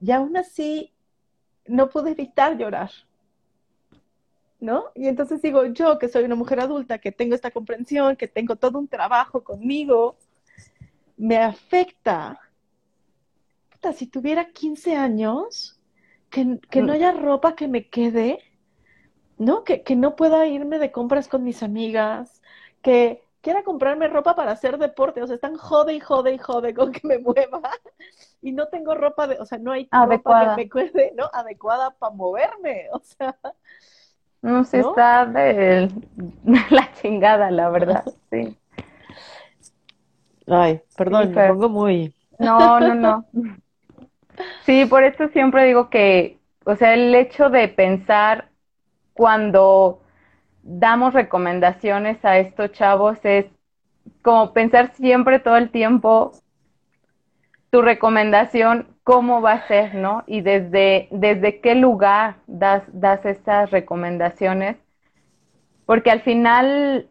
[0.00, 0.92] Y aún así
[1.66, 2.90] no pude evitar llorar,
[4.58, 4.86] ¿no?
[4.96, 8.56] Y entonces digo, yo que soy una mujer adulta, que tengo esta comprensión, que tengo
[8.56, 10.16] todo un trabajo conmigo,
[11.16, 12.40] me afecta.
[13.70, 15.78] Puta, si tuviera 15 años,
[16.28, 16.96] que, que no mm.
[16.96, 18.40] haya ropa que me quede,
[19.40, 19.64] ¿no?
[19.64, 22.42] Que, que no pueda irme de compras con mis amigas,
[22.82, 26.74] que quiera comprarme ropa para hacer deporte, o sea, están jode y jode y jode
[26.74, 27.62] con que me mueva
[28.42, 31.24] y no tengo ropa de, o sea, no hay ropa que me cuide, ¿no?
[31.32, 33.34] Adecuada para moverme, o sea.
[34.42, 35.88] No se está de
[36.70, 38.58] la chingada, la verdad, sí.
[40.46, 42.14] Ay, perdón, me pongo muy.
[42.38, 43.24] No, no, no.
[44.64, 48.49] Sí, por eso siempre digo que, o sea, el hecho de pensar
[49.12, 50.00] cuando
[50.62, 53.46] damos recomendaciones a estos chavos es
[54.22, 56.32] como pensar siempre todo el tiempo
[57.70, 60.24] tu recomendación, cómo va a ser, ¿no?
[60.26, 64.76] Y desde, desde qué lugar das, das estas recomendaciones,
[65.86, 67.08] porque al final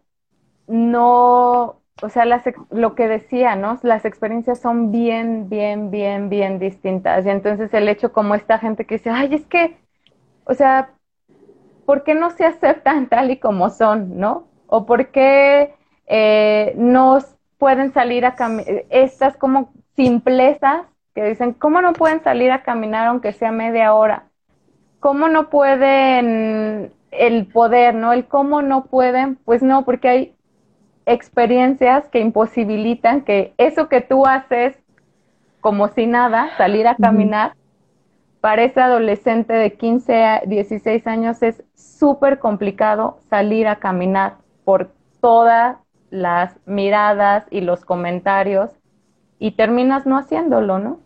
[0.67, 3.79] no, o sea, las, lo que decía, ¿no?
[3.83, 7.25] Las experiencias son bien, bien, bien, bien distintas.
[7.25, 9.77] Y entonces el hecho como esta gente que dice, ay, es que,
[10.45, 10.91] o sea,
[11.89, 14.43] ¿por qué no se aceptan tal y como son, ¿no?
[14.67, 15.73] O por qué
[16.05, 17.17] eh, no
[17.57, 20.83] pueden salir a caminar, estas como simplezas
[21.15, 24.25] que dicen, ¿cómo no pueden salir a caminar aunque sea media hora?
[24.99, 28.13] ¿Cómo no pueden el poder, ¿no?
[28.13, 30.35] El cómo no pueden, pues no, porque hay
[31.07, 34.77] experiencias que imposibilitan que eso que tú haces
[35.59, 37.53] como si nada, salir a caminar,
[38.41, 44.91] para ese adolescente de 15 a 16 años es súper complicado salir a caminar por
[45.21, 45.77] todas
[46.09, 48.71] las miradas y los comentarios
[49.39, 50.99] y terminas no haciéndolo, ¿no?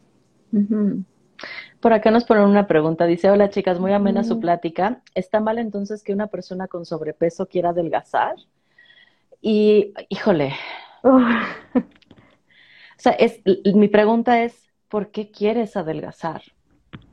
[1.79, 3.05] Por acá nos ponen una pregunta.
[3.05, 5.01] Dice, hola chicas, muy amena su plática.
[5.15, 8.35] ¿Está mal entonces que una persona con sobrepeso quiera adelgazar?
[9.41, 10.53] Y, híjole.
[11.03, 11.19] o
[12.97, 13.41] sea, es,
[13.75, 16.41] mi pregunta es, ¿por qué quieres adelgazar?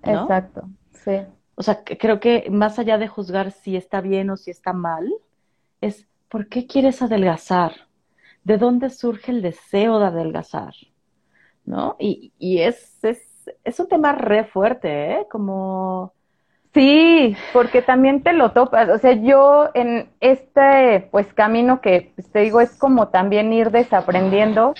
[0.03, 1.23] Exacto, sí.
[1.55, 5.13] O sea, creo que más allá de juzgar si está bien o si está mal,
[5.81, 7.73] es ¿por qué quieres adelgazar?
[8.45, 10.73] ¿De dónde surge el deseo de adelgazar?
[11.67, 11.97] ¿No?
[11.99, 15.27] Y, y es, es, es, un tema re fuerte, ¿eh?
[15.31, 16.15] Como...
[16.73, 18.89] Sí, porque también te lo topas.
[18.89, 23.71] O sea, yo en este, pues, camino que pues, te digo es como también ir
[23.71, 24.75] desaprendiendo,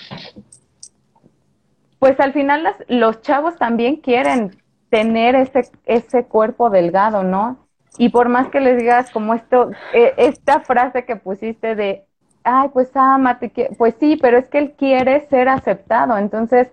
[1.99, 4.60] pues al final las, los chavos también quieren
[4.91, 7.57] tener ese, ese cuerpo delgado, ¿no?
[7.97, 12.05] Y por más que les digas como esto, eh, esta frase que pusiste de,
[12.43, 16.69] ay, pues amate, pues sí, pero es que él quiere ser aceptado, entonces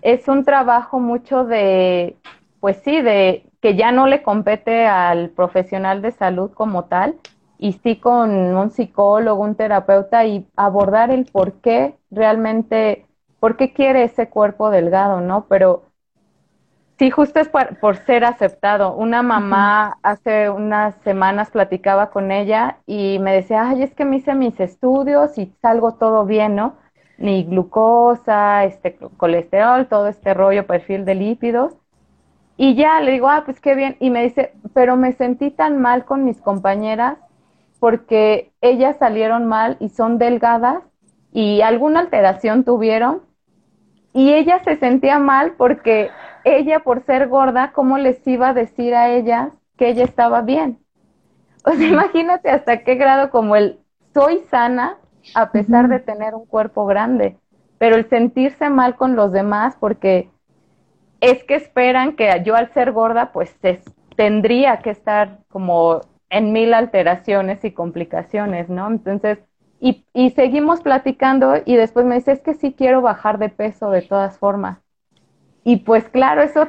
[0.00, 2.16] es un trabajo mucho de,
[2.60, 7.16] pues sí, de que ya no le compete al profesional de salud como tal,
[7.58, 13.06] y sí con un psicólogo, un terapeuta, y abordar el por qué realmente,
[13.40, 15.46] por qué quiere ese cuerpo delgado, ¿no?
[15.48, 15.89] Pero
[17.00, 18.94] Sí, justo es por, ser aceptado.
[18.94, 24.16] Una mamá hace unas semanas platicaba con ella y me decía, ay, es que me
[24.16, 26.74] hice mis estudios y salgo todo bien, ¿no?
[27.16, 31.72] Ni glucosa, este colesterol, todo este rollo, perfil de lípidos.
[32.58, 33.96] Y ya le digo, ah, pues qué bien.
[33.98, 37.16] Y me dice, pero me sentí tan mal con mis compañeras
[37.78, 40.82] porque ellas salieron mal y son delgadas
[41.32, 43.22] y alguna alteración tuvieron.
[44.12, 46.10] Y ella se sentía mal porque
[46.44, 50.78] ella por ser gorda, ¿cómo les iba a decir a ellas que ella estaba bien?
[51.64, 53.80] O sea, imagínate hasta qué grado como el
[54.14, 54.98] soy sana
[55.34, 57.38] a pesar de tener un cuerpo grande,
[57.78, 60.30] pero el sentirse mal con los demás porque
[61.20, 63.54] es que esperan que yo al ser gorda pues
[64.16, 68.88] tendría que estar como en mil alteraciones y complicaciones, ¿no?
[68.88, 69.38] Entonces,
[69.80, 73.90] y, y seguimos platicando y después me dice, es que sí quiero bajar de peso
[73.90, 74.78] de todas formas.
[75.64, 76.66] Y pues claro, eso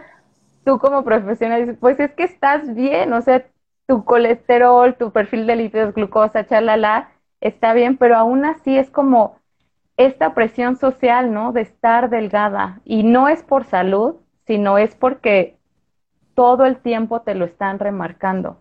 [0.63, 3.45] tú como profesional dices, pues es que estás bien, o sea,
[3.87, 9.35] tu colesterol, tu perfil de lípidos, glucosa, chalala, está bien, pero aún así es como
[9.97, 11.51] esta presión social, ¿no?
[11.51, 12.81] De estar delgada.
[12.85, 14.15] Y no es por salud,
[14.47, 15.57] sino es porque
[16.33, 18.57] todo el tiempo te lo están remarcando.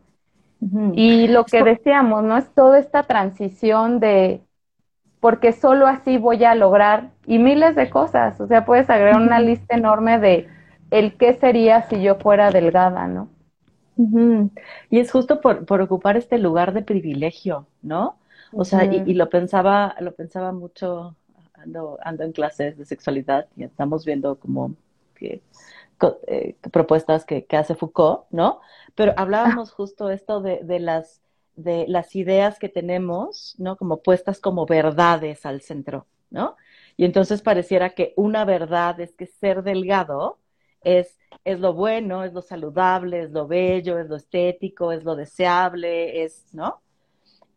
[0.93, 2.37] Y lo que decíamos, ¿no?
[2.37, 4.43] Es toda esta transición de
[5.21, 9.39] porque solo así voy a lograr y miles de cosas, o sea, puedes agregar una
[9.39, 10.49] lista enorme de
[10.91, 13.29] el qué sería si yo fuera delgada, ¿no?
[14.89, 18.17] Y es justo por, por, ocupar este lugar de privilegio, ¿no?
[18.53, 21.17] O sea, y, lo pensaba, lo pensaba mucho,
[21.53, 24.75] ando, ando en clases de sexualidad y estamos viendo como
[25.15, 25.43] que
[26.27, 28.61] eh, propuestas que, que, hace Foucault, ¿no?
[28.95, 31.21] Pero hablábamos justo esto de, de las
[31.57, 33.77] de las ideas que tenemos, ¿no?
[33.77, 36.57] Como puestas como verdades al centro, ¿no?
[36.97, 40.39] Y entonces pareciera que una verdad es que ser delgado
[40.83, 45.17] es, es lo bueno, es lo saludable, es lo bello, es lo estético, es lo
[45.17, 46.81] deseable, es, ¿no?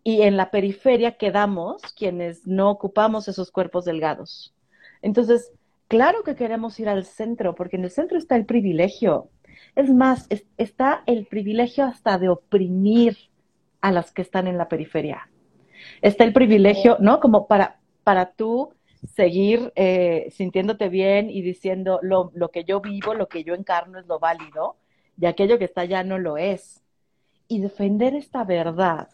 [0.03, 4.53] Y en la periferia quedamos quienes no ocupamos esos cuerpos delgados.
[5.01, 5.51] Entonces,
[5.87, 9.29] claro que queremos ir al centro, porque en el centro está el privilegio.
[9.75, 10.27] Es más,
[10.57, 13.17] está el privilegio hasta de oprimir
[13.83, 15.29] a las que están en la periferia.
[16.01, 17.19] Está el privilegio, ¿no?
[17.19, 18.73] Como para, para tú
[19.13, 23.99] seguir eh, sintiéndote bien y diciendo lo, lo que yo vivo, lo que yo encarno
[23.99, 24.77] es lo válido
[25.19, 26.81] y aquello que está allá no lo es.
[27.49, 29.09] Y defender esta verdad,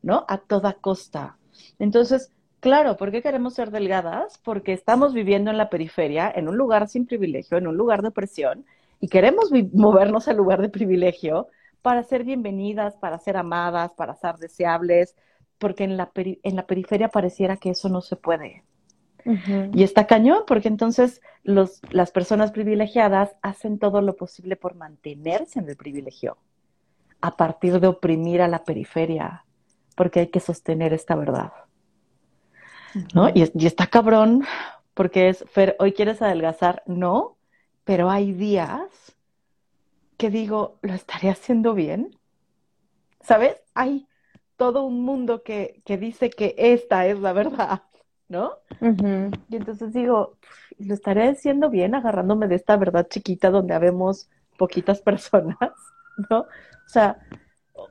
[0.00, 0.24] ¿no?
[0.28, 1.36] A toda costa.
[1.78, 4.38] Entonces, claro, ¿por qué queremos ser delgadas?
[4.42, 8.08] Porque estamos viviendo en la periferia, en un lugar sin privilegio, en un lugar de
[8.08, 8.64] opresión,
[8.98, 11.48] y queremos movernos al lugar de privilegio
[11.86, 15.14] para ser bienvenidas, para ser amadas, para ser deseables,
[15.56, 18.64] porque en la, en la periferia pareciera que eso no se puede.
[19.72, 25.60] Y está cañón, porque entonces los, las personas privilegiadas hacen todo lo posible por mantenerse
[25.60, 26.38] en el privilegio,
[27.20, 29.44] a partir de oprimir a la periferia,
[29.94, 31.52] porque hay que sostener esta verdad.
[33.14, 33.28] ¿No?
[33.28, 34.44] Y, y, está cabrón,
[34.92, 37.36] porque es, Fer, hoy quieres adelgazar, no,
[37.84, 39.15] pero hay días
[40.16, 42.16] que digo, ¿lo estaré haciendo bien?
[43.20, 43.56] ¿Sabes?
[43.74, 44.06] Hay
[44.56, 47.82] todo un mundo que, que dice que esta es la verdad.
[48.28, 48.54] ¿no?
[48.80, 50.36] Y entonces digo,
[50.78, 55.56] lo estaré haciendo bien agarrándome de esta verdad chiquita donde habemos poquitas personas,
[56.30, 56.40] ¿no?
[56.40, 57.18] O sea,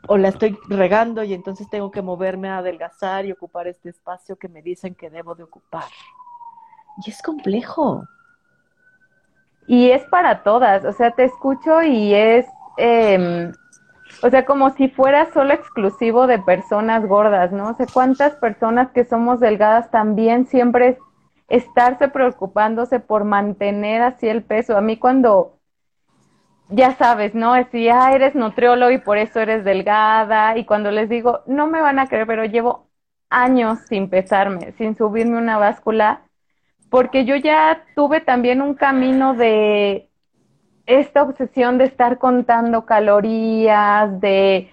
[0.08, 4.36] o la estoy regando y entonces tengo que moverme a adelgazar y ocupar este espacio
[4.36, 5.90] que me dicen que debo de ocupar.
[7.06, 8.04] Y es complejo.
[9.68, 12.46] Y es para todas, o sea, te escucho y es,
[12.78, 13.52] eh,
[14.22, 17.70] o sea, como si fuera solo exclusivo de personas gordas, ¿no?
[17.70, 21.00] O sea, cuántas personas que somos delgadas también siempre
[21.48, 24.78] estarse preocupándose por mantener así el peso.
[24.78, 25.60] A mí cuando,
[26.70, 27.54] ya sabes, ¿no?
[27.54, 30.58] Decía, ah, eres nutriólogo y por eso eres delgada.
[30.58, 32.88] Y cuando les digo, no me van a creer, pero llevo
[33.30, 36.25] años sin pesarme, sin subirme una báscula,
[36.96, 40.08] porque yo ya tuve también un camino de
[40.86, 44.70] esta obsesión de estar contando calorías, de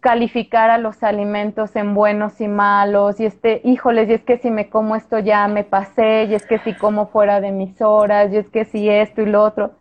[0.00, 4.50] calificar a los alimentos en buenos y malos, y este, híjoles, y es que si
[4.50, 8.32] me como esto ya me pasé, y es que si como fuera de mis horas,
[8.32, 9.76] y es que si esto y lo otro,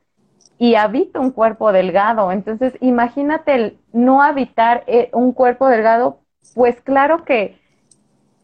[0.60, 6.20] y habito un cuerpo delgado, entonces imagínate el no habitar eh, un cuerpo delgado,
[6.54, 7.58] pues claro que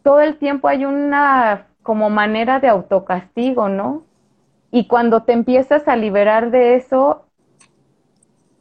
[0.01, 4.01] todo el tiempo hay una como manera de autocastigo, ¿no?
[4.71, 7.25] Y cuando te empiezas a liberar de eso,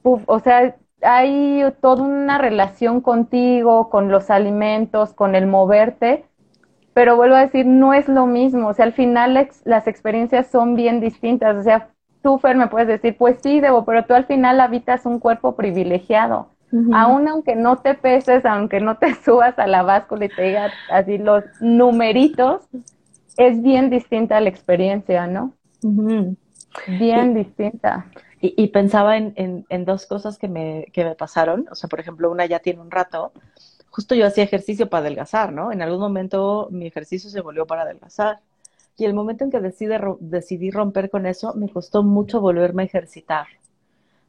[0.03, 6.27] o sea, hay toda una relación contigo, con los alimentos, con el moverte,
[6.93, 10.77] pero vuelvo a decir, no es lo mismo, o sea, al final las experiencias son
[10.77, 11.89] bien distintas, o sea,
[12.23, 15.57] tú, Fer, me puedes decir, pues sí, Debo, pero tú al final habitas un cuerpo
[15.57, 16.49] privilegiado.
[16.93, 20.73] Aún aunque no te peses, aunque no te subas a la báscula y te digas
[20.91, 22.69] así los numeritos,
[23.37, 25.55] es bien distinta la experiencia, ¿no?
[26.87, 28.07] Bien distinta.
[28.41, 31.67] Y, pensaba en, en, dos cosas que me, que me pasaron.
[31.71, 33.33] O sea, por ejemplo, una ya tiene un rato.
[33.89, 35.73] Justo yo hacía ejercicio para adelgazar, ¿no?
[35.73, 38.41] En algún momento mi ejercicio se volvió para adelgazar.
[38.99, 43.47] Y el momento en que decidí romper con eso, me costó mucho volverme a ejercitar.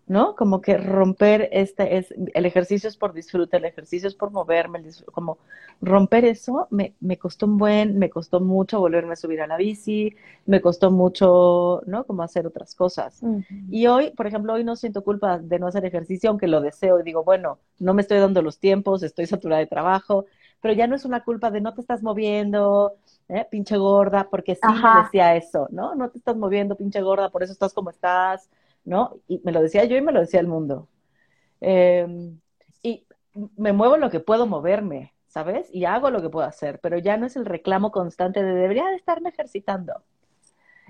[0.08, 0.36] ¿No?
[0.36, 4.84] Como que romper este es, el ejercicio es por disfrute, el ejercicio es por moverme,
[5.12, 5.39] como
[5.82, 9.58] romper eso me, me, costó un buen, me costó mucho volverme a subir a la
[9.58, 12.03] bici, me costó mucho, ¿no?
[12.03, 13.22] Como hacer otras cosas.
[13.70, 16.99] Y hoy, por ejemplo, hoy no siento culpa de no hacer ejercicio, aunque lo deseo
[16.99, 20.26] y digo, bueno, no me estoy dando los tiempos, estoy saturada de trabajo,
[20.62, 22.93] pero ya no es una culpa de no te estás moviendo,
[23.28, 23.45] ¿eh?
[23.49, 25.95] pinche gorda, porque sí me decía eso, ¿no?
[25.95, 28.49] No te estás moviendo, pinche gorda, por eso estás como estás
[28.86, 29.18] ¿no?
[29.28, 30.88] Y me lo decía yo y me lo decía el mundo.
[31.62, 32.40] Em,
[32.84, 33.06] y
[33.58, 35.68] me muevo lo que puedo moverme, ¿sabes?
[35.74, 38.86] Y hago lo que puedo hacer, pero ya no es el reclamo constante de debería
[38.88, 40.04] de estarme ejercitando.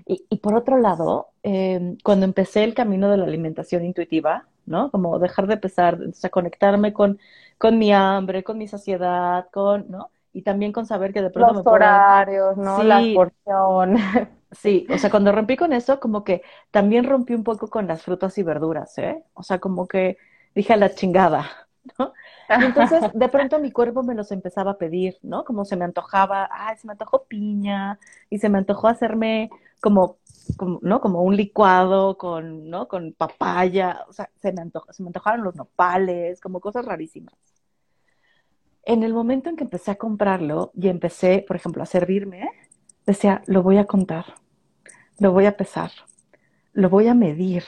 [0.06, 4.90] Y, y por otro lado, em, cuando empecé el camino de la alimentación intuitiva, ¿no?
[4.90, 7.18] Como dejar de pesar, o sea, conectarme con,
[7.58, 10.10] con mi hambre, con mi saciedad, con, ¿no?
[10.32, 12.80] Y también con saber que de pronto Los horarios, ¿no?
[12.80, 14.02] Sí, Las porciones.
[14.52, 18.02] Sí, o sea, cuando rompí con eso, como que también rompí un poco con las
[18.02, 19.24] frutas y verduras, ¿eh?
[19.34, 20.18] O sea, como que
[20.54, 21.50] dije a la chingada,
[21.98, 22.12] ¿no?
[22.60, 25.44] Y entonces, de pronto mi cuerpo me los empezaba a pedir, ¿no?
[25.44, 27.98] Como se me antojaba, ay, se me antojó piña,
[28.30, 30.18] y se me antojó hacerme como,
[30.56, 31.00] como ¿no?
[31.00, 32.86] Como un licuado con, ¿no?
[32.88, 37.34] Con papaya, o sea, se me, antojó, se me antojaron los nopales, como cosas rarísimas.
[38.84, 42.48] En el momento en que empecé a comprarlo y empecé, por ejemplo, a servirme,
[43.06, 44.26] decía, lo voy a contar,
[45.18, 45.90] lo voy a pesar,
[46.72, 47.64] lo voy a medir,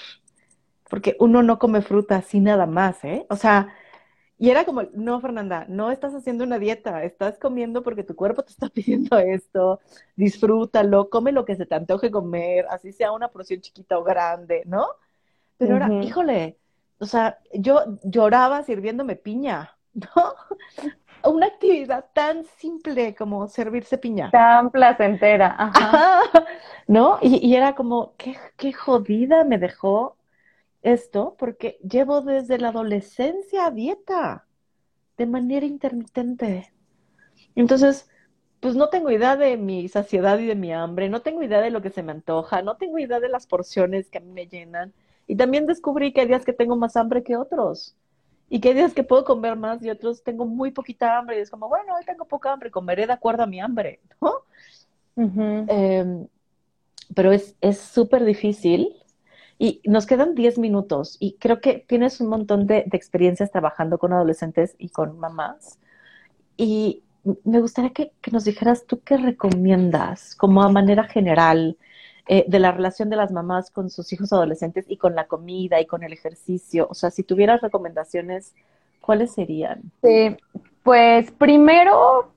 [0.90, 3.26] porque uno no come fruta así nada más, ¿eh?
[3.30, 3.68] O sea,
[4.40, 8.42] y era como, no, Fernanda, no estás haciendo una dieta, estás comiendo porque tu cuerpo
[8.44, 9.80] te está pidiendo esto,
[10.16, 14.62] disfrútalo, come lo que se te antoje comer, así sea una porción chiquita o grande,
[14.66, 14.86] ¿no?
[15.56, 16.56] Pero ahora, híjole,
[16.98, 20.34] o sea, yo lloraba sirviéndome piña, ¿no?
[21.24, 24.30] Una actividad tan simple como servirse piña.
[24.30, 25.54] Tan placentera.
[25.58, 26.22] Ajá.
[26.88, 27.18] ¿no?
[27.22, 30.16] Y, era como, qué, qué jodida me dejó
[30.82, 34.46] esto, porque llevo desde la adolescencia a dieta,
[35.18, 36.72] de manera intermitente.
[37.54, 38.08] Entonces,
[38.60, 41.70] pues no tengo idea de mi saciedad y de mi hambre, no tengo idea de
[41.70, 44.46] lo que se me antoja, no tengo idea de las porciones que a mí me
[44.46, 44.94] llenan.
[45.26, 47.96] Y también descubrí que hay días que tengo más hambre que otros.
[48.48, 51.38] Y que hay días que puedo comer más y otros tengo muy poquita hambre.
[51.38, 54.32] Y es como, bueno, hoy tengo poca hambre, comeré de acuerdo a mi hambre, ¿no?
[55.16, 56.26] Em,
[57.14, 58.94] pero es súper difícil.
[59.58, 63.98] Y nos quedan 10 minutos y creo que tienes un montón de, de experiencias trabajando
[63.98, 65.80] con adolescentes y con mamás.
[66.56, 67.02] Y
[67.44, 71.76] me gustaría que, nos dijeras tú qué recomiendas como a manera general
[72.30, 75.80] eh, de la relación de las mamás con sus hijos adolescentes y con la comida
[75.80, 76.86] y con el ejercicio.
[76.90, 78.54] O sea, si tuvieras recomendaciones,
[79.00, 79.80] ¿cuáles serían?
[80.02, 80.36] Sí,
[80.82, 82.30] pues primero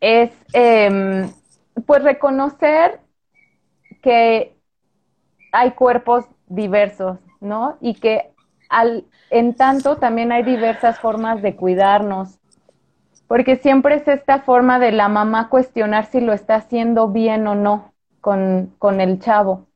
[0.00, 1.30] es em,
[1.86, 2.98] pues reconocer
[4.02, 4.56] que
[5.52, 7.78] hay cuerpos diversos, ¿no?
[7.80, 8.32] Y que
[8.68, 12.40] al, en tanto también hay diversas formas de cuidarnos
[13.28, 17.54] porque siempre es esta forma de la mamá cuestionar si lo está haciendo bien o
[17.54, 17.92] no
[18.26, 19.68] con, con el chavo.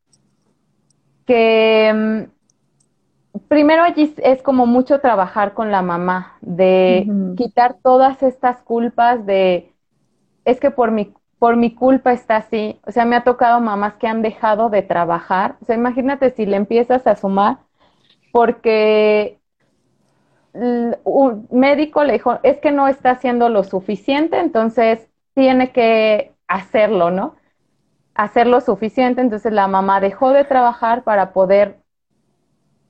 [1.24, 2.24] Que mm,
[3.46, 9.72] primero allí es como mucho trabajar con la mamá, de quitar todas estas culpas de,
[10.44, 12.80] es que por mi, por mi culpa está así.
[12.84, 15.56] O sea, me ha tocado mamás que han dejado de trabajar.
[15.62, 17.58] O sea, imagínate si le empiezas a sumar
[18.32, 19.38] porque
[21.04, 27.12] un médico le dijo, es que no está haciendo lo suficiente, entonces tiene que hacerlo,
[27.12, 27.36] ¿no?
[28.14, 31.78] Hacer lo suficiente, entonces la mamá dejó de trabajar para poder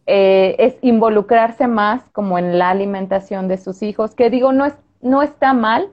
[0.06, 4.74] eh, es involucrarse más como en la alimentación de sus hijos, que digo, no, es,
[5.00, 5.88] no está mal,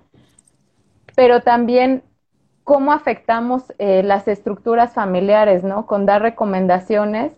[1.15, 2.03] pero también
[2.63, 5.86] cómo afectamos eh, las estructuras familiares, ¿no?
[5.86, 7.34] Con dar recomendaciones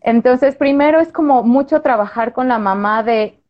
[0.00, 3.42] entonces, primero es como mucho trabajar con la mamá de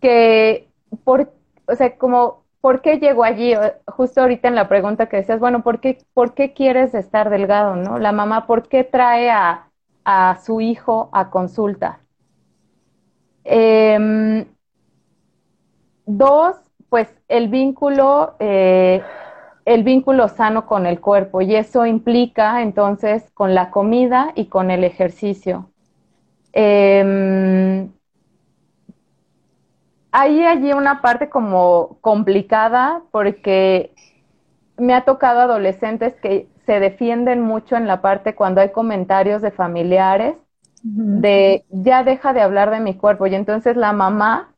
[0.00, 0.70] que,
[1.04, 1.32] por,
[1.66, 3.52] o sea, como, ¿por qué llegó allí?
[3.86, 7.76] Justo ahorita en la pregunta que decías, bueno, ¿por qué, por qué quieres estar delgado,
[7.76, 7.98] no?
[7.98, 9.70] La mamá, ¿por qué trae a,
[10.06, 12.00] a su hijo a consulta?
[13.44, 14.46] Em,
[16.06, 16.56] dos,
[16.88, 19.02] pues el vínculo, eh,
[19.64, 24.70] el vínculo sano con el cuerpo y eso implica entonces con la comida y con
[24.70, 25.70] el ejercicio.
[26.52, 27.88] Eh,
[30.16, 33.92] hay allí una parte como complicada porque
[34.76, 39.50] me ha tocado adolescentes que se defienden mucho en la parte cuando hay comentarios de
[39.50, 40.36] familiares
[40.84, 44.54] de ya deja de hablar de mi cuerpo y entonces la mamá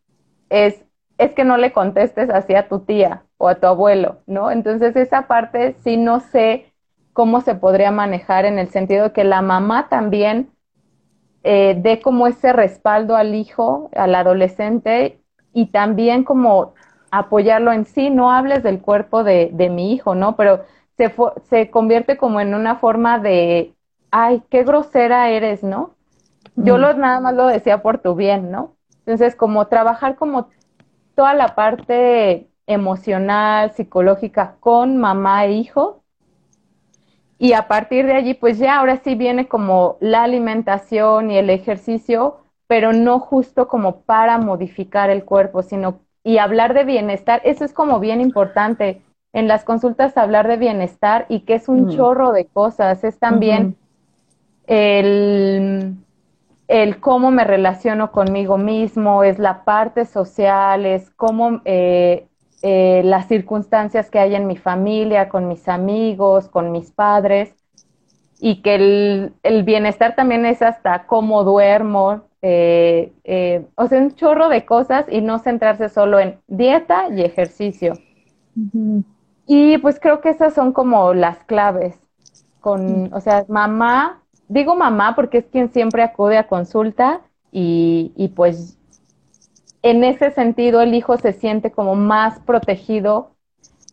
[0.50, 0.84] es
[1.16, 4.50] es que no le contestes así a tu tía o a tu abuelo, ¿no?
[4.50, 6.70] Entonces esa parte sí no sé
[7.14, 10.50] cómo se podría manejar en el sentido de que la mamá también
[11.44, 15.22] eh, dé como ese respaldo al hijo, al adolescente
[15.56, 16.74] y también como
[17.10, 20.36] apoyarlo en sí, no hables del cuerpo de, de mi hijo, ¿no?
[20.36, 20.64] Pero
[20.98, 21.14] se,
[21.48, 23.74] se convierte como en una forma de,
[24.10, 25.96] ay, qué grosera eres, ¿no?
[26.56, 28.76] Yo lo, nada más lo decía por tu bien, ¿no?
[29.00, 30.50] Entonces, como trabajar como
[31.14, 36.04] toda la parte emocional, psicológica con mamá e hijo.
[37.38, 41.50] Y a partir de allí, pues ya ahora sí viene como la alimentación y el
[41.50, 47.40] ejercicio, pero no justo como para modificar el cuerpo, sino y hablar de bienestar.
[47.44, 49.02] Eso es como bien importante
[49.32, 53.04] en las consultas hablar de bienestar y que es un chorro de cosas.
[53.04, 53.76] Es también
[54.66, 55.96] el
[56.68, 62.26] el cómo me relaciono conmigo mismo, es la parte social, es cómo eh,
[62.62, 67.54] eh, las circunstancias que hay en mi familia, con mis amigos, con mis padres,
[68.40, 74.64] y que el, bienestar también es hasta cómo duermo, eh, o sea, un chorro de
[74.64, 77.94] cosas y no centrarse solo en dieta y ejercicio.
[79.46, 81.98] Y pues creo que esas son como las claves.
[82.60, 87.22] Con, o sea, mamá digo mamá porque es quien siempre acude a consulta
[87.52, 88.78] y, y pues
[89.82, 93.32] en ese sentido el hijo se siente como más protegido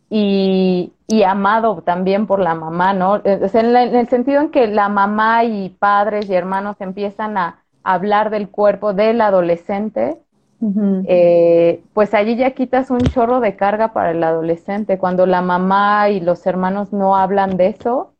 [0.09, 3.13] y, y amado también por la mamá, ¿no?
[3.13, 7.62] O sea, en, el sentido en que la mamá y padres y hermanos empiezan a
[7.83, 10.17] hablar del cuerpo del adolescente,
[11.05, 14.97] eh, pues allí ya quitas un chorro de carga para el adolescente.
[14.97, 18.13] Cuando la mamá y los hermanos no hablan de eso,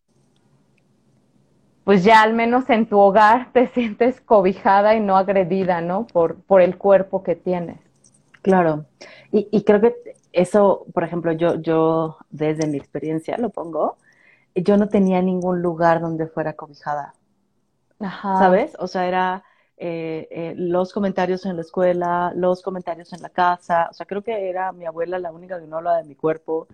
[1.86, 6.06] pues ya al menos en tu hogar te sientes cobijada y no agredida, ¿no?
[6.08, 7.80] Por, por el cuerpo que tienes.
[8.42, 8.86] Claro.
[9.32, 9.96] Y, creo que
[10.32, 13.98] eso, por ejemplo, yo, yo desde mi experiencia lo pongo,
[14.54, 17.14] yo no tenía ningún lugar donde fuera cobijada.
[18.00, 18.38] Ajá.
[18.38, 18.76] ¿Sabes?
[18.78, 19.44] O sea, era
[19.78, 23.88] eh, eh, los comentarios en la escuela, los comentarios en la casa.
[23.90, 26.68] O sea, creo que era mi abuela la única que no hablaba de mi cuerpo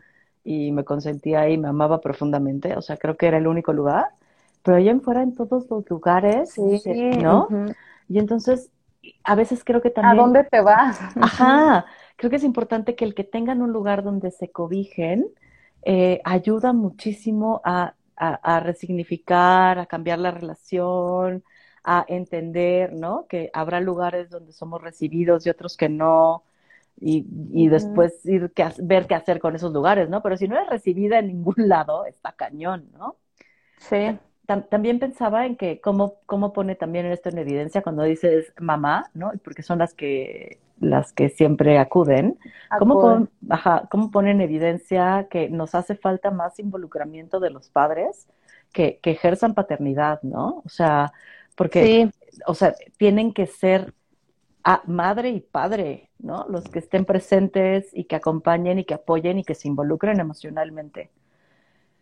[0.43, 2.75] y me consentía y me amaba profundamente.
[2.75, 4.09] O sea, creo que era el único lugar.
[4.63, 7.47] Pero allá en fuera, en todos los lugares, ¿no?
[8.09, 8.69] Y entonces,
[9.23, 10.19] a veces creo que también...
[10.19, 10.99] ¿A dónde te vas?
[11.21, 11.85] Ajá.
[12.17, 15.27] Creo que es importante que el que tengan un lugar donde se cobijen
[15.83, 21.41] eh, ayuda muchísimo a, a resignificar, a cambiar la relación,
[21.83, 23.25] a entender, ¿no?
[23.27, 26.43] Que habrá lugares donde somos recibidos y otros que no,
[27.01, 30.21] y, y después ir que, ver qué hacer con esos lugares, ¿no?
[30.21, 33.17] Pero si no eres recibida en ningún lado, está cañón, ¿no?
[33.77, 34.17] Sí.
[34.45, 39.31] también pensaba en que cómo, cómo pone también esto en evidencia cuando dices mamá, ¿no?
[39.43, 42.39] Porque son las que las que siempre acuden,
[42.77, 43.27] ¿Cómo,
[43.89, 48.27] ¿cómo pone en evidencia que nos hace falta más involucramiento de los padres
[48.71, 50.61] que, que ejerzan paternidad, ¿no?
[50.65, 51.11] O sea,
[51.59, 52.09] porque,
[52.47, 53.93] o sea, tienen que ser
[54.63, 56.45] a madre y padre, ¿no?
[56.47, 61.11] Los que estén presentes y que acompañen y que apoyen y que se involucren emocionalmente.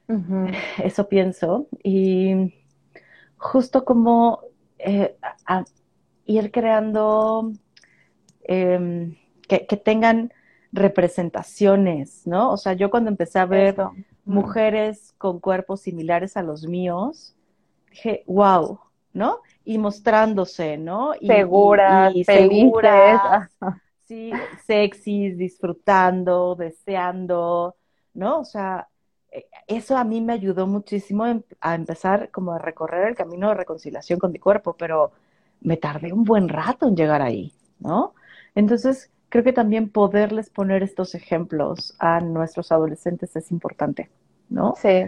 [0.83, 1.65] Eso pienso.
[1.83, 2.53] Y
[3.37, 4.41] justo como
[4.77, 5.17] eh,
[6.27, 7.51] ir creando
[8.43, 9.15] em,
[9.47, 10.33] que, tengan
[10.71, 12.51] representaciones, ¿no?
[12.51, 13.75] O sea, yo cuando empecé a ver
[14.23, 17.35] mujeres con cuerpos similares a los míos,
[17.89, 18.81] dije, wow,
[19.17, 19.41] ¿no?
[19.65, 21.13] Y mostrándose, ¿no?
[21.19, 23.49] Y, seguras, y, seguras,
[24.05, 24.31] sí,
[24.63, 27.75] sexys, disfrutando, deseando,
[28.13, 28.39] ¿no?
[28.39, 28.87] O sea,
[29.31, 31.25] eh, eso a mí me ayudó muchísimo
[31.59, 35.11] a empezar como a recorrer el camino de reconciliación con mi cuerpo, pero
[35.61, 38.13] me tardé un buen rato en llegar ahí, ¿no?
[38.53, 44.11] Entonces, creo que también poderles poner estos ejemplos a nuestros adolescentes es importante,
[44.47, 44.75] ¿no?
[44.79, 45.07] Sí.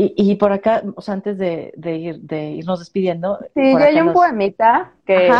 [0.00, 3.36] Y, por acá, o sea, antes de, ir, de irnos despidiendo.
[3.54, 5.32] Sí, yo hay un poemita que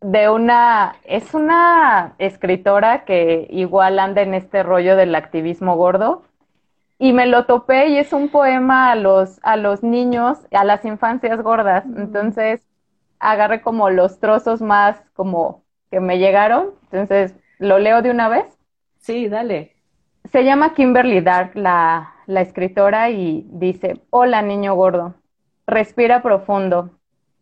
[0.00, 6.22] de una, es una escritora que igual anda en este rollo del activismo gordo.
[7.00, 10.84] Y me lo topé y es un poema a los, a los niños, a las
[10.84, 11.84] infancias gordas.
[11.96, 12.60] Entonces,
[13.18, 16.74] agarré como los trozos más como que me llegaron.
[16.92, 18.46] Entonces, ¿lo leo de una vez?
[19.00, 19.69] Sí, dale.
[20.24, 25.14] Se llama Kimberly Dark, la, escritora, y dice, hola niño gordo,
[25.66, 26.90] respira profundo.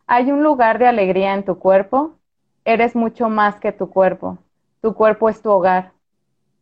[0.06, 2.16] Hay un lugar de alegría en tu cuerpo.
[2.64, 4.38] Eres mucho más que tu cuerpo.
[4.80, 5.92] Tu cuerpo es tu hogar.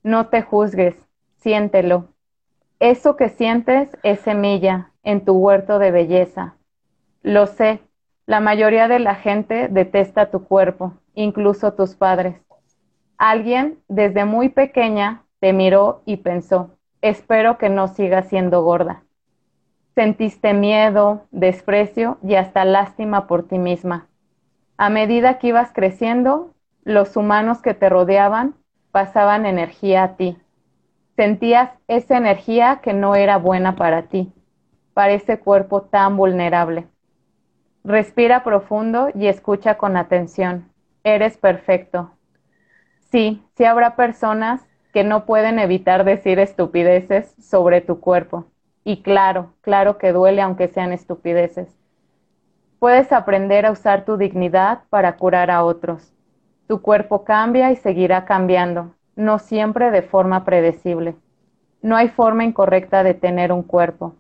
[0.02, 0.96] No te juzgues,
[1.36, 2.08] siéntelo.
[2.80, 6.56] Eso que sientes es semilla en tu huerto de belleza.
[7.22, 7.80] Lo sé,
[8.26, 12.40] la mayoría de la gente detesta tu cuerpo, incluso tus padres.
[13.16, 19.04] Alguien desde muy pequeña te miró y pensó, espero que no siga siendo gorda.
[19.94, 24.08] Sentiste miedo, desprecio y hasta lástima por ti misma.
[24.76, 28.56] A medida que ibas creciendo, los humanos que te rodeaban
[28.90, 30.36] pasaban energía a ti.
[31.14, 34.32] Sentías esa energía que no era buena para ti,
[34.94, 36.88] para ese cuerpo tan vulnerable.
[37.84, 40.72] Respira profundo y escucha con atención.
[41.04, 42.10] Eres perfecto.
[43.12, 44.66] Sí, sí habrá personas
[44.96, 48.46] que no pueden evitar decir estupideces sobre tu cuerpo.
[48.82, 51.68] Y claro, claro que duele aunque sean estupideces.
[52.78, 56.14] Puedes aprender a usar tu dignidad para curar a otros.
[56.66, 61.14] Tu cuerpo cambia y seguirá cambiando, no siempre de forma predecible.
[61.82, 64.14] No hay forma incorrecta de tener un cuerpo.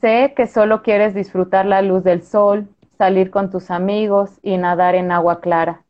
[0.00, 2.66] Sé que solo quieres disfrutar la luz del sol,
[2.98, 5.84] salir con tus amigos y nadar en agua clara.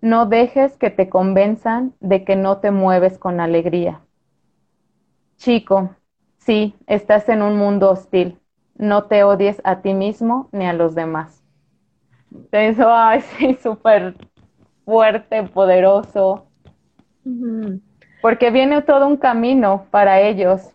[0.00, 4.00] No dejes que te convenzan de que no te mueves con alegría.
[5.38, 5.96] Chico,
[6.38, 8.38] sí, estás en un mundo hostil.
[8.74, 11.42] No te odies a ti mismo ni a los demás.
[12.52, 14.14] Eso, ay, sí, súper
[14.84, 16.46] fuerte, poderoso.
[18.20, 20.72] Porque viene todo un camino para ellos.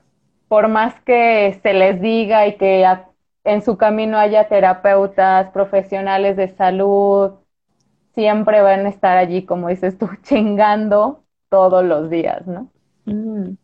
[0.48, 2.88] Por más que se les diga y que
[3.44, 7.34] en su camino haya terapeutas, profesionales de salud,
[8.14, 12.72] siempre van a estar allí, como dices tú, chingando todos los días, ¿no?
[13.06, 13.58] Mm.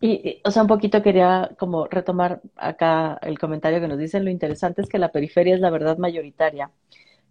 [0.00, 4.30] Y, o sea, un poquito quería como retomar acá el comentario que nos dicen, lo
[4.30, 6.70] interesante es que la periferia es la verdad mayoritaria.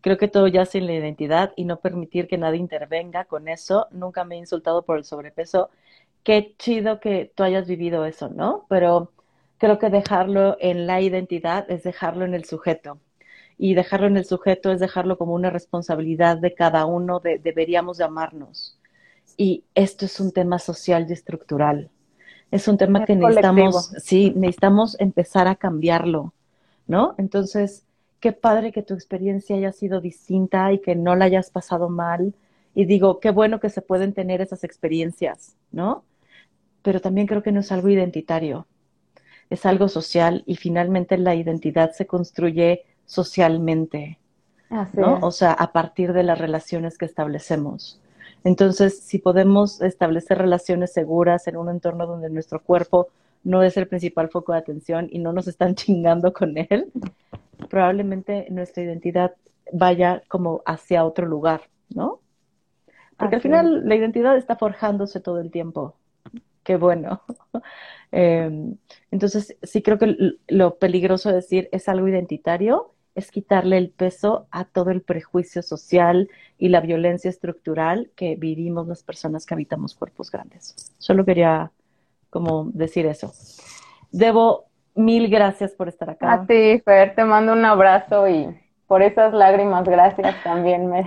[0.02, 3.88] Creo que todo yace en la identidad y no permitir que nadie intervenga con eso.
[3.92, 5.70] Nunca me he insultado por el sobrepeso.
[6.24, 8.66] Qué chido que tú hayas vivido eso, ¿no?
[8.70, 9.12] Pero
[9.60, 13.00] creo que dejarlo en la identidad es dejarlo en el sujeto
[13.64, 17.98] y dejarlo en el sujeto es dejarlo como una responsabilidad de cada uno, de, deberíamos
[17.98, 18.78] llamarnos.
[19.38, 21.90] Y esto es un tema social y estructural.
[22.52, 26.34] es un tema que necesitamos, sí, necesitamos empezar a cambiarlo,
[26.88, 27.16] ¿no?
[27.18, 27.86] Entonces,
[28.20, 32.34] qué padre que tu experiencia haya sido distinta y que no la hayas pasado mal.
[32.76, 36.04] Y digo, qué bueno que se pueden tener esas experiencias, ¿no?
[36.82, 38.68] Pero también creo que no es algo identitario,
[39.50, 44.20] es algo social y finalmente la identidad se construye socialmente,
[44.94, 45.20] ¿no?
[45.22, 48.00] O sea, a partir de las relaciones que establecemos.
[48.44, 53.08] Entonces, si podemos establecer relaciones seguras en un entorno donde nuestro cuerpo
[53.44, 56.92] no es el principal foco de atención y no nos están chingando con él,
[57.70, 59.34] probablemente nuestra identidad
[59.72, 62.20] vaya como hacia otro lugar, ¿no?
[63.18, 65.96] Porque al final la identidad está forjándose todo el tiempo.
[66.64, 67.22] Qué bueno.
[68.16, 68.78] Em,
[69.10, 74.48] entonces, sí creo que lo peligroso de decir es algo identitario es quitarle el peso
[74.52, 79.96] a todo el prejuicio social y la violencia estructural que vivimos las personas que habitamos
[79.96, 80.94] cuerpos grandes.
[80.98, 81.72] Solo quería
[82.30, 83.32] como decir eso.
[84.12, 86.34] Debo mil gracias por estar acá.
[86.34, 88.48] A ti, Fer, te mando un abrazo y
[88.88, 91.06] por esas lágrimas, gracias también me,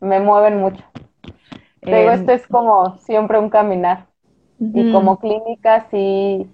[0.00, 0.84] me mueven mucho.
[1.80, 4.06] Te digo, em, esto es como siempre un caminar.
[4.60, 6.48] Y como clínica sí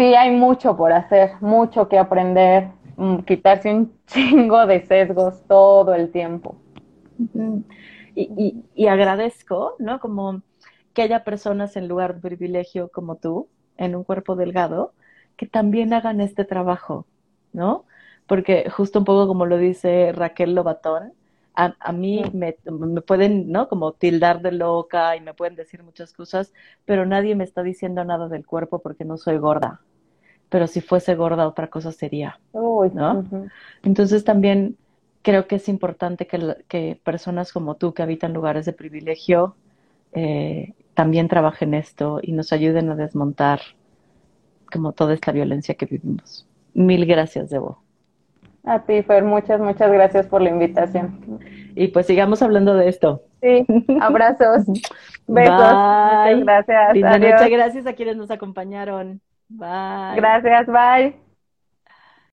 [0.00, 5.92] sí hay mucho por hacer, mucho que aprender, mm, quitarse un chingo de sesgos todo
[5.94, 6.56] el tiempo.
[8.14, 10.00] y, agradezco, ¿no?
[10.00, 10.42] Como
[10.94, 14.94] que haya personas en lugar de privilegio como tú, en un cuerpo delgado,
[15.36, 17.06] que también hagan este trabajo,
[17.52, 17.84] ¿no?
[18.26, 21.12] Porque justo un poco como lo dice Raquel Lobatón,
[21.54, 23.68] a, a mí me, me, pueden, ¿no?
[23.68, 26.54] Como tildar de loca y me pueden decir muchas cosas,
[26.86, 29.82] pero nadie me está diciendo nada del cuerpo porque no soy gorda,
[30.50, 33.24] pero si fuese gorda otra cosa sería, ¿no?
[33.82, 34.76] Entonces también
[35.22, 39.54] creo que es importante que, personas como tú que habitan lugares de privilegio
[40.12, 43.60] eh, también trabajen esto y nos ayuden a desmontar
[44.72, 46.46] como toda esta violencia que vivimos.
[46.74, 47.82] Mil gracias, Debo.
[48.64, 51.40] A ti, Fer, muchas, muchas gracias por la invitación.
[51.74, 53.22] Y pues sigamos hablando de esto.
[53.40, 53.64] Sí,
[54.00, 54.66] abrazos,
[55.26, 55.56] besos.
[55.56, 56.94] Muchas gracias.
[56.94, 59.20] Muchas gracias a quienes nos acompañaron.
[59.50, 60.40] Bye.
[60.42, 61.16] Gracias, bye.